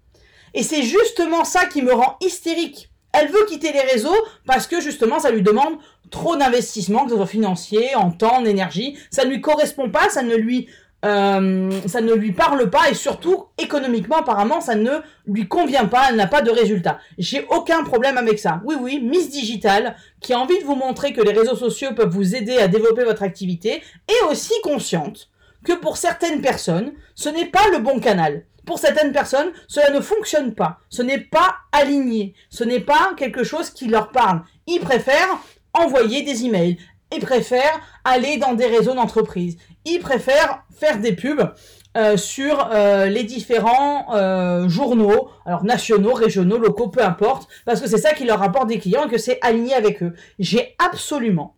Et 0.53 0.63
c'est 0.63 0.83
justement 0.83 1.43
ça 1.43 1.65
qui 1.65 1.81
me 1.81 1.93
rend 1.93 2.17
hystérique. 2.21 2.90
Elle 3.13 3.29
veut 3.29 3.45
quitter 3.47 3.71
les 3.71 3.81
réseaux 3.81 4.15
parce 4.45 4.67
que 4.67 4.79
justement 4.81 5.19
ça 5.19 5.31
lui 5.31 5.41
demande 5.41 5.75
trop 6.09 6.35
d'investissement, 6.35 7.05
que 7.05 7.11
ce 7.11 7.15
soit 7.15 7.25
financier, 7.25 7.95
en 7.95 8.11
temps, 8.11 8.37
en 8.37 8.45
énergie. 8.45 8.97
Ça 9.09 9.25
ne 9.25 9.29
lui 9.29 9.41
correspond 9.41 9.89
pas, 9.89 10.09
ça 10.09 10.23
ne 10.23 10.35
lui 10.35 10.67
euh, 11.03 11.71
ça 11.87 11.99
ne 11.99 12.13
lui 12.13 12.31
parle 12.31 12.69
pas 12.69 12.91
et 12.91 12.93
surtout 12.93 13.45
économiquement 13.57 14.17
apparemment 14.17 14.61
ça 14.61 14.75
ne 14.75 14.99
lui 15.25 15.47
convient 15.47 15.85
pas, 15.85 16.07
elle 16.09 16.15
n'a 16.15 16.27
pas 16.27 16.43
de 16.43 16.51
résultat. 16.51 16.99
J'ai 17.17 17.45
aucun 17.49 17.83
problème 17.83 18.17
avec 18.17 18.37
ça. 18.37 18.61
Oui 18.65 18.75
oui, 18.79 18.99
Miss 18.99 19.31
Digital 19.31 19.95
qui 20.19 20.33
a 20.33 20.39
envie 20.39 20.59
de 20.59 20.63
vous 20.63 20.75
montrer 20.75 21.11
que 21.11 21.21
les 21.21 21.33
réseaux 21.33 21.55
sociaux 21.55 21.93
peuvent 21.95 22.13
vous 22.13 22.35
aider 22.35 22.57
à 22.57 22.67
développer 22.67 23.03
votre 23.03 23.23
activité 23.23 23.81
est 24.07 24.29
aussi 24.29 24.53
consciente 24.61 25.29
que 25.63 25.73
pour 25.73 25.97
certaines 25.97 26.41
personnes, 26.41 26.93
ce 27.15 27.29
n'est 27.29 27.45
pas 27.45 27.67
le 27.71 27.79
bon 27.79 27.99
canal. 27.99 28.43
Pour 28.71 28.79
certaines 28.79 29.11
personnes, 29.11 29.51
cela 29.67 29.89
ne 29.89 29.99
fonctionne 29.99 30.55
pas. 30.55 30.79
Ce 30.87 31.01
n'est 31.01 31.19
pas 31.19 31.55
aligné. 31.73 32.35
Ce 32.49 32.63
n'est 32.63 32.79
pas 32.79 33.11
quelque 33.17 33.43
chose 33.43 33.69
qui 33.69 33.89
leur 33.89 34.11
parle. 34.11 34.43
Ils 34.65 34.79
préfèrent 34.79 35.37
envoyer 35.73 36.21
des 36.21 36.45
emails. 36.45 36.77
Ils 37.13 37.19
préfèrent 37.19 37.81
aller 38.05 38.37
dans 38.37 38.53
des 38.53 38.67
réseaux 38.67 38.93
d'entreprise. 38.93 39.57
Ils 39.83 39.99
préfèrent 39.99 40.63
faire 40.73 40.99
des 40.99 41.11
pubs 41.11 41.53
euh, 41.97 42.15
sur 42.15 42.69
euh, 42.71 43.07
les 43.07 43.25
différents 43.25 44.15
euh, 44.15 44.69
journaux, 44.69 45.27
alors 45.45 45.65
nationaux, 45.65 46.13
régionaux, 46.13 46.57
locaux, 46.57 46.87
peu 46.87 47.03
importe, 47.03 47.49
parce 47.65 47.81
que 47.81 47.89
c'est 47.89 47.97
ça 47.97 48.13
qui 48.13 48.23
leur 48.23 48.39
rapporte 48.39 48.69
des 48.69 48.79
clients 48.79 49.05
et 49.05 49.09
que 49.09 49.17
c'est 49.17 49.39
aligné 49.41 49.73
avec 49.73 50.01
eux. 50.01 50.13
J'ai 50.39 50.77
absolument 50.79 51.57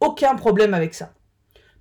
aucun 0.00 0.34
problème 0.34 0.74
avec 0.74 0.94
ça. 0.94 1.12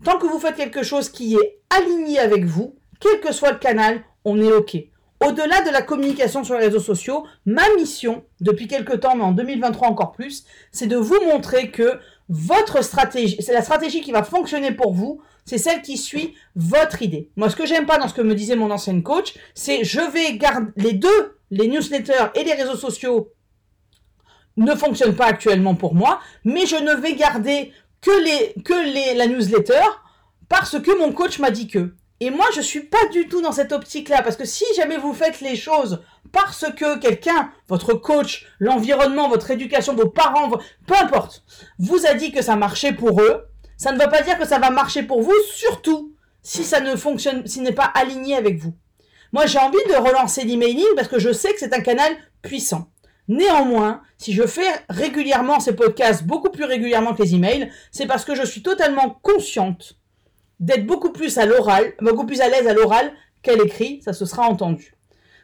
Tant 0.03 0.19
que 0.19 0.27
vous 0.27 0.37
faites 0.37 0.57
quelque 0.57 0.83
chose 0.83 1.09
qui 1.09 1.33
est 1.33 1.59
aligné 1.75 2.19
avec 2.19 2.45
vous, 2.45 2.75
quel 2.99 3.19
que 3.19 3.31
soit 3.31 3.53
le 3.53 3.57
canal, 3.57 4.03
on 4.29 4.39
est 4.41 4.51
OK. 4.51 4.77
Au-delà 5.25 5.61
de 5.61 5.69
la 5.71 5.81
communication 5.81 6.43
sur 6.43 6.55
les 6.55 6.65
réseaux 6.65 6.79
sociaux, 6.79 7.25
ma 7.45 7.63
mission, 7.75 8.23
depuis 8.39 8.67
quelques 8.67 9.01
temps, 9.01 9.15
mais 9.15 9.23
en 9.23 9.33
2023 9.33 9.89
encore 9.89 10.13
plus, 10.13 10.45
c'est 10.71 10.87
de 10.87 10.95
vous 10.95 11.19
montrer 11.25 11.71
que 11.71 11.99
votre 12.29 12.83
stratégie, 12.83 13.37
c'est 13.41 13.53
la 13.53 13.61
stratégie 13.61 14.01
qui 14.01 14.11
va 14.11 14.23
fonctionner 14.23 14.71
pour 14.71 14.93
vous, 14.93 15.21
c'est 15.45 15.57
celle 15.57 15.81
qui 15.81 15.97
suit 15.97 16.35
votre 16.55 17.01
idée. 17.01 17.31
Moi, 17.35 17.49
ce 17.49 17.55
que 17.55 17.65
j'aime 17.65 17.85
pas 17.85 17.97
dans 17.97 18.07
ce 18.07 18.13
que 18.13 18.21
me 18.21 18.35
disait 18.35 18.55
mon 18.55 18.71
ancienne 18.71 19.03
coach, 19.03 19.33
c'est 19.55 19.83
je 19.83 19.99
vais 19.99 20.37
garder 20.37 20.71
les 20.77 20.93
deux, 20.93 21.37
les 21.51 21.67
newsletters 21.67 22.27
et 22.35 22.43
les 22.43 22.53
réseaux 22.53 22.77
sociaux 22.77 23.33
ne 24.57 24.75
fonctionnent 24.75 25.15
pas 25.15 25.25
actuellement 25.25 25.75
pour 25.75 25.95
moi, 25.95 26.19
mais 26.45 26.65
je 26.65 26.75
ne 26.75 26.93
vais 26.93 27.15
garder 27.15 27.73
que 28.01 28.23
les, 28.23 28.61
que 28.63 29.17
la 29.17 29.27
newsletter 29.27 29.81
parce 30.47 30.79
que 30.79 30.97
mon 30.97 31.11
coach 31.13 31.39
m'a 31.39 31.51
dit 31.51 31.67
que. 31.67 31.93
Et 32.21 32.31
moi, 32.31 32.45
je 32.53 32.61
suis 32.61 32.81
pas 32.81 33.05
du 33.11 33.27
tout 33.27 33.41
dans 33.41 33.53
cette 33.53 33.71
optique-là, 33.71 34.21
parce 34.21 34.35
que 34.35 34.45
si 34.45 34.65
jamais 34.75 34.97
vous 34.97 35.13
faites 35.13 35.39
les 35.39 35.55
choses 35.55 36.01
parce 36.31 36.65
que 36.75 36.99
quelqu'un, 36.99 37.51
votre 37.67 37.93
coach, 37.93 38.45
l'environnement, 38.59 39.29
votre 39.29 39.51
éducation, 39.51 39.95
vos 39.95 40.09
parents, 40.09 40.49
peu 40.85 40.95
importe, 40.95 41.43
vous 41.79 42.05
a 42.05 42.13
dit 42.13 42.31
que 42.31 42.41
ça 42.41 42.55
marchait 42.55 42.93
pour 42.93 43.21
eux, 43.21 43.47
ça 43.77 43.93
ne 43.93 44.01
veut 44.01 44.09
pas 44.09 44.21
dire 44.21 44.37
que 44.37 44.45
ça 44.45 44.59
va 44.59 44.69
marcher 44.69 45.03
pour 45.03 45.21
vous, 45.21 45.33
surtout 45.53 46.13
si 46.41 46.63
ça 46.63 46.81
ne 46.81 46.95
fonctionne, 46.95 47.47
s'il 47.47 47.63
n'est 47.63 47.71
pas 47.71 47.91
aligné 47.95 48.35
avec 48.35 48.57
vous. 48.57 48.73
Moi, 49.31 49.45
j'ai 49.45 49.59
envie 49.59 49.77
de 49.87 49.95
relancer 49.95 50.43
l'emailing 50.43 50.95
parce 50.95 51.07
que 51.07 51.19
je 51.19 51.31
sais 51.31 51.53
que 51.53 51.59
c'est 51.59 51.73
un 51.73 51.81
canal 51.81 52.11
puissant. 52.41 52.89
Néanmoins, 53.27 54.01
si 54.17 54.33
je 54.33 54.45
fais 54.45 54.67
régulièrement 54.89 55.59
ces 55.59 55.73
podcasts, 55.73 56.23
beaucoup 56.23 56.49
plus 56.49 56.63
régulièrement 56.65 57.13
que 57.13 57.21
les 57.21 57.35
emails, 57.35 57.71
c'est 57.91 58.07
parce 58.07 58.25
que 58.25 58.33
je 58.33 58.43
suis 58.43 58.63
totalement 58.63 59.19
consciente 59.21 59.98
d'être 60.59 60.85
beaucoup 60.85 61.11
plus 61.11 61.37
à 61.37 61.45
l'oral, 61.45 61.93
beaucoup 62.01 62.25
plus 62.25 62.41
à 62.41 62.49
l'aise 62.49 62.67
à 62.67 62.73
l'oral 62.73 63.11
qu'à 63.41 63.55
l'écrit, 63.55 64.01
ça 64.03 64.13
se 64.13 64.25
sera 64.25 64.47
entendu. 64.47 64.93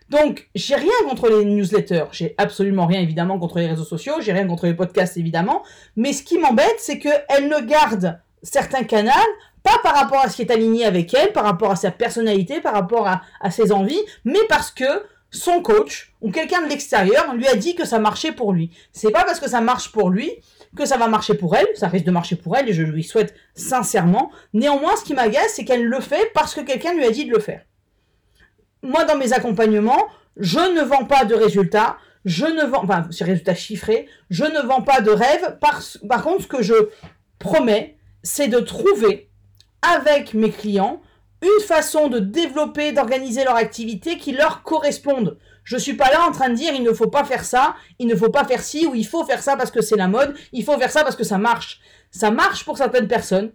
Donc, 0.10 0.50
j'ai 0.54 0.76
rien 0.76 0.92
contre 1.10 1.30
les 1.30 1.46
newsletters, 1.46 2.06
j'ai 2.12 2.36
absolument 2.38 2.86
rien 2.86 3.02
évidemment 3.02 3.40
contre 3.40 3.58
les 3.58 3.68
réseaux 3.68 3.86
sociaux, 3.86 4.16
j'ai 4.20 4.34
rien 4.34 4.46
contre 4.46 4.68
les 4.68 4.76
podcasts 4.76 5.18
évidemment, 5.18 5.64
mais 5.96 6.14
ce 6.14 6.22
qui 6.22 6.38
m'embête, 6.38 6.76
c'est 6.78 7.00
qu'elle 7.00 7.48
ne 7.48 7.66
garde 7.66 8.20
certains 8.44 8.84
canaux 8.84 9.12
pas 9.64 9.80
par 9.82 9.96
rapport 9.96 10.20
à 10.20 10.30
ce 10.30 10.36
qui 10.36 10.42
est 10.44 10.52
aligné 10.52 10.86
avec 10.86 11.12
elle, 11.16 11.34
par 11.34 11.44
rapport 11.44 11.72
à 11.72 11.76
sa 11.76 11.90
personnalité, 11.90 12.62
par 12.62 12.74
rapport 12.74 13.08
à, 13.08 13.24
à 13.42 13.50
ses 13.50 13.72
envies, 13.72 14.00
mais 14.24 14.42
parce 14.48 14.70
que 14.70 14.86
son 15.32 15.62
coach 15.62 16.14
ou 16.22 16.32
quelqu'un 16.32 16.62
de 16.62 16.70
l'extérieur 16.70 17.34
lui 17.34 17.48
a 17.48 17.56
dit 17.56 17.74
que 17.74 17.84
ça 17.84 17.98
marchait 17.98 18.32
pour 18.32 18.54
lui. 18.54 18.70
C'est 18.92 19.12
pas 19.12 19.24
parce 19.24 19.40
que 19.40 19.50
ça 19.50 19.62
marche 19.62 19.92
pour 19.92 20.12
lui 20.12 20.32
que 20.76 20.86
ça 20.86 20.98
va 20.98 21.08
marcher 21.08 21.34
pour 21.34 21.56
elle, 21.56 21.68
ça 21.76 21.88
risque 21.88 22.06
de 22.06 22.12
marcher 22.12 22.36
pour 22.36 22.56
elle 22.56 22.70
et 22.70 22.74
je 22.74 22.84
lui 22.84 23.04
souhaite 23.04 23.34
sincèrement. 23.56 24.32
Néanmoins, 24.54 24.96
ce 24.96 25.04
qui 25.04 25.14
m'agace, 25.14 25.54
c'est 25.56 25.66
qu'elle 25.66 25.86
le 25.86 26.00
fait 26.00 26.32
parce 26.34 26.54
que 26.54 26.62
quelqu'un 26.62 26.94
lui 26.94 27.06
a 27.06 27.12
dit 27.12 27.26
de 27.26 27.32
le 27.32 27.40
faire. 27.40 27.62
Moi, 28.84 29.06
dans 29.06 29.18
mes 29.18 29.34
accompagnements, 29.34 30.08
je 30.38 30.60
ne 30.60 30.82
vends 30.82 31.06
pas 31.06 31.26
de 31.26 31.34
résultats, 31.34 31.98
je 32.26 32.46
ne 32.46 32.66
vends, 32.66 32.84
enfin, 32.84 33.08
ces 33.12 33.24
résultats 33.24 33.56
chiffrés, 33.56 34.08
je 34.30 34.44
ne 34.44 34.60
vends 34.66 34.82
pas 34.82 35.02
de 35.02 35.12
rêves. 35.12 35.58
Par, 35.60 35.82
par 36.08 36.24
contre, 36.24 36.44
ce 36.44 36.48
que 36.48 36.62
je 36.62 36.90
promets, 37.40 37.98
c'est 38.24 38.48
de 38.48 38.60
trouver 38.60 39.30
avec 39.82 40.34
mes 40.34 40.52
clients 40.52 41.02
une 41.42 41.66
façon 41.66 42.08
de 42.08 42.20
développer, 42.20 42.92
d'organiser 42.92 43.44
leur 43.44 43.56
activité 43.56 44.18
qui 44.18 44.32
leur 44.32 44.64
corresponde. 44.64 45.38
Je 45.66 45.78
suis 45.78 45.96
pas 45.96 46.12
là 46.12 46.26
en 46.28 46.32
train 46.32 46.50
de 46.50 46.56
dire 46.56 46.74
il 46.74 46.84
ne 46.84 46.94
faut 46.94 47.10
pas 47.10 47.26
faire 47.26 47.44
ça, 47.44 47.76
il 48.00 48.08
ne 48.08 48.16
faut 48.16 48.30
pas 48.30 48.46
faire 48.46 48.62
ci, 48.62 48.86
ou 48.86 48.96
il 48.96 49.06
faut 49.06 49.26
faire 49.26 49.42
ça 49.42 49.58
parce 49.58 49.72
que 49.72 49.82
c'est 49.82 49.98
la 49.98 50.08
mode, 50.08 50.36
il 50.54 50.64
faut 50.64 50.78
faire 50.78 50.92
ça 50.92 51.04
parce 51.04 51.16
que 51.16 51.24
ça 51.24 51.38
marche. 51.38 51.82
Ça 52.12 52.32
marche 52.32 52.64
pour 52.64 52.78
certaines 52.78 53.08
personnes, 53.08 53.52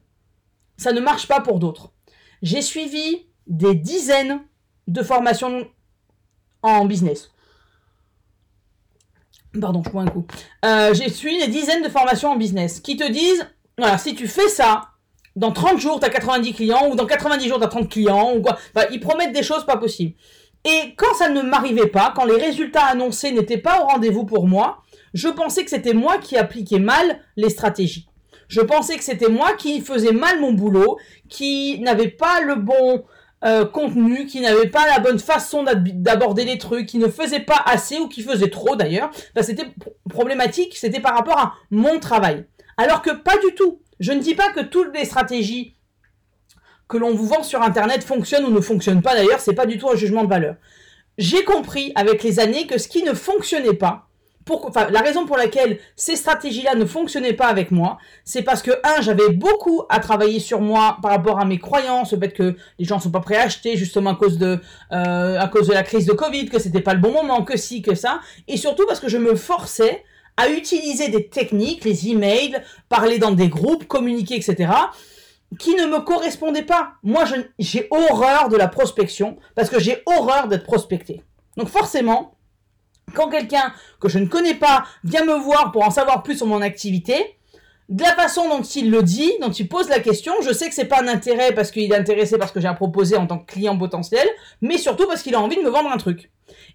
ça 0.76 0.92
ne 0.92 1.00
marche 1.00 1.26
pas 1.28 1.40
pour 1.40 1.60
d'autres. 1.60 1.92
J'ai 2.42 2.62
suivi 2.62 3.26
des 3.46 3.74
dizaines 3.74 4.40
de 4.88 5.02
formations 5.02 5.68
en 6.62 6.84
business. 6.84 7.30
Pardon, 9.58 9.82
je 9.84 9.90
bois 9.90 10.02
un 10.02 10.06
coup. 10.06 10.26
Euh, 10.64 10.92
j'ai 10.94 11.08
suivi 11.08 11.38
des 11.38 11.48
dizaines 11.48 11.82
de 11.82 11.88
formations 11.88 12.30
en 12.30 12.36
business 12.36 12.80
qui 12.80 12.96
te 12.96 13.08
disent, 13.08 13.46
voilà, 13.78 13.98
si 13.98 14.14
tu 14.14 14.28
fais 14.28 14.48
ça, 14.48 14.90
dans 15.36 15.52
30 15.52 15.78
jours, 15.78 16.00
tu 16.00 16.06
as 16.06 16.10
90 16.10 16.54
clients, 16.54 16.88
ou 16.90 16.96
dans 16.96 17.06
90 17.06 17.48
jours, 17.48 17.58
tu 17.58 17.64
as 17.64 17.68
30 17.68 17.88
clients, 17.88 18.34
ou 18.34 18.42
quoi. 18.42 18.58
ils 18.90 19.00
promettent 19.00 19.32
des 19.32 19.42
choses 19.42 19.64
pas 19.64 19.76
possibles. 19.76 20.14
Et 20.64 20.94
quand 20.96 21.14
ça 21.14 21.28
ne 21.28 21.42
m'arrivait 21.42 21.86
pas, 21.86 22.12
quand 22.14 22.24
les 22.24 22.36
résultats 22.36 22.84
annoncés 22.84 23.32
n'étaient 23.32 23.58
pas 23.58 23.82
au 23.82 23.86
rendez-vous 23.86 24.24
pour 24.24 24.46
moi, 24.46 24.82
je 25.14 25.28
pensais 25.28 25.64
que 25.64 25.70
c'était 25.70 25.94
moi 25.94 26.18
qui 26.18 26.36
appliquais 26.36 26.78
mal 26.78 27.20
les 27.36 27.50
stratégies. 27.50 28.08
Je 28.48 28.60
pensais 28.60 28.96
que 28.96 29.04
c'était 29.04 29.28
moi 29.28 29.54
qui 29.54 29.80
faisais 29.80 30.12
mal 30.12 30.40
mon 30.40 30.52
boulot, 30.52 30.98
qui 31.28 31.78
n'avais 31.80 32.08
pas 32.08 32.40
le 32.40 32.56
bon 32.56 33.04
euh, 33.44 33.64
contenu, 33.64 34.26
qui 34.26 34.40
n'avait 34.40 34.68
pas 34.68 34.86
la 34.86 34.98
bonne 34.98 35.18
façon 35.18 35.64
d'aborder 35.64 36.44
les 36.44 36.58
trucs, 36.58 36.86
qui 36.86 36.98
ne 36.98 37.08
faisait 37.08 37.40
pas 37.40 37.62
assez 37.64 37.98
ou 37.98 38.08
qui 38.08 38.22
faisait 38.22 38.50
trop 38.50 38.76
d'ailleurs. 38.76 39.10
c'était 39.40 39.68
problématique, 40.08 40.76
c'était 40.76 41.00
par 41.00 41.14
rapport 41.14 41.38
à 41.38 41.54
mon 41.70 42.00
travail. 42.00 42.44
Alors 42.76 43.02
que 43.02 43.10
pas 43.10 43.38
du 43.38 43.54
tout. 43.54 43.80
Je 44.00 44.12
ne 44.12 44.20
dis 44.20 44.34
pas 44.34 44.50
que 44.50 44.60
toutes 44.60 44.94
les 44.94 45.04
stratégies 45.04 45.76
que 46.90 46.98
l'on 46.98 47.14
vous 47.14 47.26
vend 47.26 47.42
sur 47.42 47.62
Internet 47.62 48.02
fonctionne 48.04 48.44
ou 48.44 48.50
ne 48.50 48.60
fonctionne 48.60 49.00
pas 49.00 49.14
d'ailleurs, 49.14 49.40
c'est 49.40 49.54
pas 49.54 49.66
du 49.66 49.78
tout 49.78 49.88
un 49.88 49.96
jugement 49.96 50.24
de 50.24 50.28
valeur. 50.28 50.56
J'ai 51.16 51.44
compris 51.44 51.92
avec 51.94 52.22
les 52.22 52.40
années 52.40 52.66
que 52.66 52.78
ce 52.78 52.88
qui 52.88 53.02
ne 53.02 53.14
fonctionnait 53.14 53.74
pas, 53.74 54.10
la 54.90 55.00
raison 55.00 55.26
pour 55.26 55.36
laquelle 55.36 55.78
ces 55.96 56.16
stratégies-là 56.16 56.74
ne 56.74 56.84
fonctionnaient 56.84 57.34
pas 57.34 57.46
avec 57.46 57.70
moi, 57.70 57.98
c'est 58.24 58.42
parce 58.42 58.62
que, 58.62 58.72
un, 58.82 59.00
j'avais 59.00 59.28
beaucoup 59.28 59.84
à 59.88 60.00
travailler 60.00 60.40
sur 60.40 60.60
moi 60.60 60.98
par 61.02 61.12
rapport 61.12 61.38
à 61.38 61.44
mes 61.44 61.58
croyances, 61.58 62.12
le 62.12 62.18
fait 62.18 62.32
que 62.32 62.56
les 62.78 62.84
gens 62.84 62.98
sont 62.98 63.10
pas 63.10 63.20
prêts 63.20 63.36
à 63.36 63.42
acheter, 63.42 63.76
justement 63.76 64.10
à 64.10 64.16
cause 64.16 64.38
de, 64.38 64.58
euh, 64.92 65.38
à 65.38 65.46
cause 65.48 65.68
de 65.68 65.72
la 65.72 65.82
crise 65.82 66.06
de 66.06 66.12
Covid, 66.12 66.46
que 66.46 66.58
c'était 66.58 66.80
pas 66.80 66.94
le 66.94 67.00
bon 67.00 67.12
moment, 67.12 67.44
que 67.44 67.56
si, 67.56 67.82
que 67.82 67.94
ça, 67.94 68.20
et 68.48 68.56
surtout 68.56 68.86
parce 68.86 68.98
que 68.98 69.08
je 69.08 69.18
me 69.18 69.36
forçais 69.36 70.02
à 70.36 70.48
utiliser 70.48 71.08
des 71.08 71.28
techniques, 71.28 71.84
les 71.84 72.08
emails, 72.08 72.56
parler 72.88 73.18
dans 73.18 73.32
des 73.32 73.48
groupes, 73.48 73.86
communiquer, 73.86 74.36
etc., 74.36 74.72
qui 75.58 75.74
ne 75.74 75.86
me 75.86 76.00
correspondait 76.00 76.62
pas. 76.62 76.92
Moi, 77.02 77.24
j'ai 77.58 77.88
horreur 77.90 78.48
de 78.48 78.56
la 78.56 78.68
prospection 78.68 79.36
parce 79.54 79.68
que 79.68 79.80
j'ai 79.80 80.02
horreur 80.06 80.48
d'être 80.48 80.64
prospecté. 80.64 81.22
Donc 81.56 81.68
forcément, 81.68 82.34
quand 83.14 83.28
quelqu'un 83.28 83.72
que 84.00 84.08
je 84.08 84.18
ne 84.18 84.26
connais 84.26 84.54
pas 84.54 84.84
vient 85.04 85.24
me 85.24 85.34
voir 85.34 85.72
pour 85.72 85.84
en 85.84 85.90
savoir 85.90 86.22
plus 86.22 86.36
sur 86.36 86.46
mon 86.46 86.62
activité, 86.62 87.36
de 87.88 88.04
la 88.04 88.14
façon 88.14 88.48
dont 88.48 88.62
il 88.62 88.90
le 88.90 89.02
dit, 89.02 89.32
dont 89.40 89.50
il 89.50 89.68
pose 89.68 89.88
la 89.88 89.98
question, 89.98 90.32
je 90.42 90.52
sais 90.52 90.68
que 90.68 90.74
c'est 90.76 90.84
pas 90.84 91.02
un 91.02 91.08
intérêt 91.08 91.52
parce 91.52 91.72
qu'il 91.72 91.90
est 91.90 91.96
intéressé 91.96 92.38
parce 92.38 92.52
que 92.52 92.60
j'ai 92.60 92.68
à 92.68 92.74
proposer 92.74 93.16
en 93.16 93.26
tant 93.26 93.38
que 93.38 93.52
client 93.52 93.76
potentiel, 93.76 94.26
mais 94.60 94.78
surtout 94.78 95.08
parce 95.08 95.22
qu'il 95.22 95.34
a 95.34 95.40
envie 95.40 95.56
de 95.56 95.62
me 95.62 95.70
vendre 95.70 95.90
un 95.90 95.96
truc. 95.96 96.30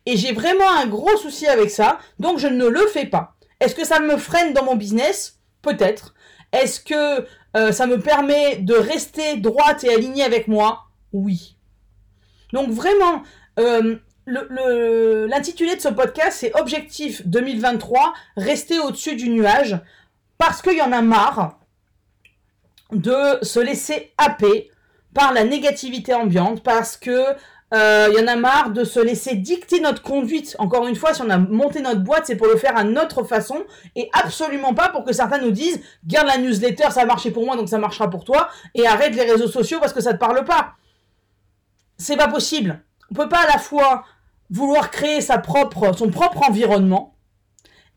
Et 0.05 0.17
j'ai 0.17 0.33
vraiment 0.33 0.69
un 0.77 0.87
gros 0.87 1.15
souci 1.15 1.47
avec 1.47 1.71
ça, 1.71 1.99
donc 2.19 2.37
je 2.37 2.47
ne 2.47 2.67
le 2.67 2.85
fais 2.87 3.05
pas. 3.05 3.35
Est-ce 3.61 3.75
que 3.75 3.85
ça 3.85 4.01
me 4.01 4.17
freine 4.17 4.51
dans 4.51 4.65
mon 4.65 4.75
business? 4.75 5.39
Peut-être. 5.61 6.13
Est-ce 6.51 6.81
que 6.81 7.25
euh, 7.55 7.71
ça 7.71 7.87
me 7.87 7.99
permet 7.99 8.57
de 8.57 8.73
rester 8.73 9.37
droite 9.37 9.83
et 9.83 9.93
alignée 9.93 10.23
avec 10.23 10.47
moi 10.47 10.87
Oui. 11.13 11.55
Donc 12.53 12.69
vraiment, 12.69 13.23
euh, 13.59 13.97
l'intitulé 14.27 15.75
de 15.75 15.81
ce 15.81 15.89
podcast, 15.89 16.37
c'est 16.39 16.55
Objectif 16.59 17.25
2023, 17.27 18.13
rester 18.37 18.79
au-dessus 18.79 19.15
du 19.15 19.29
nuage, 19.29 19.79
parce 20.37 20.61
qu'il 20.61 20.77
y 20.77 20.81
en 20.81 20.91
a 20.91 21.01
marre 21.01 21.59
de 22.91 23.43
se 23.43 23.59
laisser 23.59 24.13
happer 24.17 24.69
par 25.13 25.33
la 25.33 25.43
négativité 25.43 26.13
ambiante, 26.13 26.61
parce 26.61 26.97
que 26.97 27.25
euh, 27.75 28.09
y 28.15 28.23
en 28.23 28.27
a 28.27 28.35
marre 28.37 28.69
de 28.69 28.83
se 28.85 28.99
laisser 28.99 29.35
dicter 29.35 29.81
notre 29.81 30.01
conduite. 30.01 30.55
Encore 30.59 30.87
une 30.87 30.95
fois, 30.95 31.13
si 31.13 31.21
on 31.21 31.29
a 31.29 31.37
monté 31.37 31.81
notre 31.81 31.99
boîte, 31.99 32.25
c'est 32.25 32.37
pour 32.37 32.47
le 32.47 32.55
faire 32.55 32.77
à 32.77 32.83
notre 32.85 33.23
façon 33.23 33.65
et 33.95 34.09
absolument 34.13 34.73
pas 34.73 34.89
pour 34.89 35.03
que 35.03 35.11
certains 35.11 35.39
nous 35.39 35.51
disent 35.51 35.81
garde 36.05 36.27
la 36.27 36.37
newsletter, 36.37 36.91
ça 36.91 37.01
a 37.01 37.05
marché 37.05 37.31
pour 37.31 37.45
moi 37.45 37.57
donc 37.57 37.67
ça 37.67 37.77
marchera 37.77 38.09
pour 38.09 38.23
toi 38.23 38.49
et 38.73 38.87
arrête 38.87 39.13
les 39.15 39.29
réseaux 39.29 39.49
sociaux 39.49 39.79
parce 39.81 39.93
que 39.93 40.01
ça 40.01 40.13
te 40.13 40.19
parle 40.19 40.45
pas. 40.45 40.75
c'est 41.97 42.17
pas 42.17 42.29
possible. 42.29 42.81
On 43.11 43.15
peut 43.15 43.29
pas 43.29 43.43
à 43.43 43.47
la 43.47 43.59
fois 43.59 44.05
vouloir 44.49 44.89
créer 44.89 45.19
sa 45.19 45.37
propre, 45.37 45.93
son 45.97 46.09
propre 46.09 46.47
environnement 46.47 47.15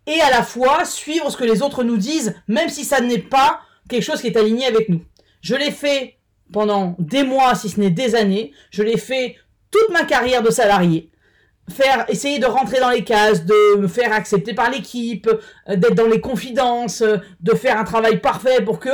et 0.07 0.21
à 0.23 0.31
la 0.31 0.43
fois 0.43 0.85
suivre 0.85 1.31
ce 1.31 1.37
que 1.37 1.45
les 1.45 1.63
autres 1.63 1.85
nous 1.85 1.99
disent, 1.99 2.35
même 2.49 2.69
si 2.69 2.85
ça 2.85 3.01
n'est 3.01 3.19
pas 3.19 3.61
quelque 3.89 4.03
chose 4.03 4.21
qui 4.21 4.27
est 4.27 4.37
aligné 4.37 4.67
avec 4.67 4.89
nous. 4.89 5.03
Je 5.41 5.55
l'ai 5.55 5.71
fait 5.71 6.19
pendant 6.53 6.97
des 6.99 7.23
mois, 7.23 7.55
si 7.55 7.69
ce 7.69 7.79
n'est 7.79 7.91
des 7.91 8.15
années. 8.15 8.53
Je 8.71 8.83
l'ai 8.83 8.97
fait 8.97 9.37
toute 9.71 9.91
ma 9.91 10.05
carrière 10.05 10.43
de 10.43 10.51
salarié. 10.51 11.11
Faire, 11.71 12.07
essayer 12.09 12.39
de 12.39 12.47
rentrer 12.47 12.81
dans 12.81 12.91
les 12.91 13.05
cases, 13.05 13.45
de 13.45 13.77
me 13.77 13.89
faire 13.89 14.13
accepter 14.13 14.55
par 14.55 14.71
l'équipe, 14.71 15.29
euh, 15.69 15.77
d'être 15.77 15.95
dans 15.95 16.07
les 16.07 16.21
confidences, 16.21 17.03
euh, 17.03 17.19
de 17.41 17.55
faire 17.55 17.79
un 17.79 17.85
travail 17.85 18.21
parfait 18.21 18.63
pour 18.65 18.79
que, 18.79 18.89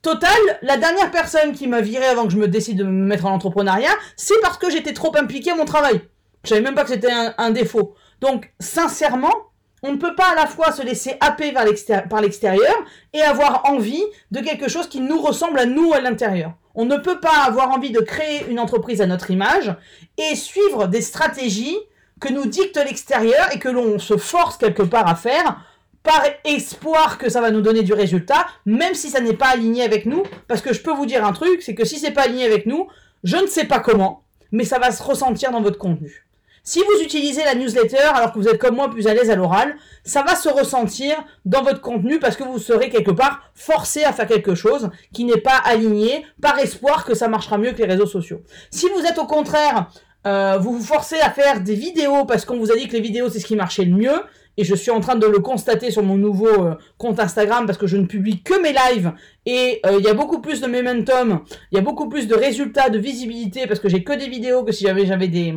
total, 0.00 0.30
la 0.62 0.78
dernière 0.78 1.10
personne 1.10 1.52
qui 1.52 1.66
m'a 1.66 1.82
viré 1.82 2.06
avant 2.06 2.24
que 2.24 2.32
je 2.32 2.38
me 2.38 2.48
décide 2.48 2.78
de 2.78 2.84
me 2.84 2.90
mettre 2.90 3.26
en 3.26 3.32
entrepreneuriat, 3.32 3.94
c'est 4.16 4.40
parce 4.40 4.56
que 4.56 4.70
j'étais 4.70 4.94
trop 4.94 5.14
impliqué 5.16 5.50
à 5.50 5.54
mon 5.54 5.66
travail. 5.66 6.00
Je 6.44 6.50
savais 6.50 6.60
même 6.60 6.74
pas 6.74 6.84
que 6.84 6.90
c'était 6.90 7.12
un, 7.38 7.50
défaut. 7.50 7.94
Donc, 8.20 8.52
sincèrement, 8.60 9.34
on 9.82 9.92
ne 9.92 9.96
peut 9.96 10.14
pas 10.14 10.32
à 10.32 10.34
la 10.34 10.46
fois 10.46 10.72
se 10.72 10.82
laisser 10.82 11.16
happer 11.20 11.52
par 11.52 12.20
l'extérieur 12.20 12.74
et 13.12 13.22
avoir 13.22 13.62
envie 13.66 14.04
de 14.30 14.40
quelque 14.40 14.68
chose 14.68 14.88
qui 14.88 15.00
nous 15.00 15.20
ressemble 15.20 15.58
à 15.58 15.66
nous 15.66 15.92
à 15.92 16.00
l'intérieur. 16.00 16.52
On 16.74 16.84
ne 16.84 16.96
peut 16.96 17.20
pas 17.20 17.44
avoir 17.46 17.70
envie 17.70 17.90
de 17.90 18.00
créer 18.00 18.46
une 18.48 18.58
entreprise 18.58 19.00
à 19.00 19.06
notre 19.06 19.30
image 19.30 19.74
et 20.18 20.34
suivre 20.34 20.88
des 20.88 21.02
stratégies 21.02 21.76
que 22.20 22.32
nous 22.32 22.46
dicte 22.46 22.76
l'extérieur 22.76 23.52
et 23.52 23.58
que 23.58 23.68
l'on 23.68 23.98
se 23.98 24.16
force 24.16 24.56
quelque 24.56 24.82
part 24.82 25.08
à 25.08 25.14
faire 25.14 25.60
par 26.02 26.22
espoir 26.44 27.16
que 27.16 27.30
ça 27.30 27.40
va 27.40 27.50
nous 27.50 27.62
donner 27.62 27.82
du 27.82 27.94
résultat, 27.94 28.46
même 28.66 28.94
si 28.94 29.08
ça 29.08 29.20
n'est 29.20 29.32
pas 29.32 29.48
aligné 29.48 29.82
avec 29.82 30.04
nous, 30.04 30.22
parce 30.48 30.60
que 30.60 30.74
je 30.74 30.82
peux 30.82 30.92
vous 30.92 31.06
dire 31.06 31.24
un 31.24 31.32
truc, 31.32 31.62
c'est 31.62 31.74
que 31.74 31.86
si 31.86 31.98
c'est 31.98 32.10
pas 32.10 32.24
aligné 32.24 32.44
avec 32.44 32.66
nous, 32.66 32.88
je 33.24 33.38
ne 33.38 33.46
sais 33.46 33.64
pas 33.64 33.80
comment, 33.80 34.22
mais 34.52 34.64
ça 34.64 34.78
va 34.78 34.92
se 34.92 35.02
ressentir 35.02 35.50
dans 35.50 35.62
votre 35.62 35.78
contenu. 35.78 36.23
Si 36.66 36.80
vous 36.80 37.04
utilisez 37.04 37.44
la 37.44 37.54
newsletter 37.54 37.98
alors 37.98 38.32
que 38.32 38.38
vous 38.38 38.48
êtes 38.48 38.58
comme 38.58 38.76
moi 38.76 38.88
plus 38.88 39.06
à 39.06 39.12
l'aise 39.12 39.28
à 39.28 39.36
l'oral, 39.36 39.76
ça 40.02 40.22
va 40.22 40.34
se 40.34 40.48
ressentir 40.48 41.14
dans 41.44 41.62
votre 41.62 41.82
contenu 41.82 42.18
parce 42.18 42.36
que 42.36 42.42
vous 42.42 42.58
serez 42.58 42.88
quelque 42.88 43.10
part 43.10 43.50
forcé 43.54 44.02
à 44.02 44.14
faire 44.14 44.26
quelque 44.26 44.54
chose 44.54 44.88
qui 45.12 45.24
n'est 45.24 45.42
pas 45.42 45.60
aligné 45.62 46.24
par 46.40 46.58
espoir 46.58 47.04
que 47.04 47.14
ça 47.14 47.28
marchera 47.28 47.58
mieux 47.58 47.72
que 47.72 47.82
les 47.82 47.88
réseaux 47.88 48.06
sociaux. 48.06 48.40
Si 48.70 48.88
vous 48.88 49.04
êtes 49.04 49.18
au 49.18 49.26
contraire, 49.26 49.90
euh, 50.26 50.56
vous 50.58 50.78
vous 50.78 50.84
forcez 50.84 51.20
à 51.20 51.30
faire 51.30 51.60
des 51.60 51.74
vidéos 51.74 52.24
parce 52.24 52.46
qu'on 52.46 52.56
vous 52.56 52.72
a 52.72 52.76
dit 52.76 52.88
que 52.88 52.94
les 52.94 53.02
vidéos 53.02 53.28
c'est 53.28 53.40
ce 53.40 53.46
qui 53.46 53.56
marchait 53.56 53.84
le 53.84 53.94
mieux, 53.94 54.22
et 54.56 54.64
je 54.64 54.74
suis 54.74 54.90
en 54.90 55.00
train 55.00 55.16
de 55.16 55.26
le 55.26 55.40
constater 55.40 55.90
sur 55.90 56.02
mon 56.02 56.16
nouveau 56.16 56.46
euh, 56.46 56.74
compte 56.96 57.20
Instagram 57.20 57.66
parce 57.66 57.78
que 57.78 57.86
je 57.86 57.96
ne 57.96 58.06
publie 58.06 58.42
que 58.42 58.60
mes 58.62 58.72
lives 58.72 59.12
et 59.46 59.80
euh, 59.84 59.96
il 59.98 60.04
y 60.04 60.08
a 60.08 60.14
beaucoup 60.14 60.40
plus 60.40 60.60
de 60.60 60.66
momentum, 60.66 61.40
il 61.72 61.76
y 61.76 61.78
a 61.78 61.82
beaucoup 61.82 62.08
plus 62.08 62.26
de 62.26 62.34
résultats, 62.34 62.88
de 62.88 62.98
visibilité 62.98 63.66
parce 63.66 63.80
que 63.80 63.88
j'ai 63.88 64.04
que 64.04 64.12
des 64.12 64.28
vidéos 64.28 64.64
que 64.64 64.72
si 64.72 64.84
j'avais 64.84 65.06
j'avais 65.06 65.28
des 65.28 65.52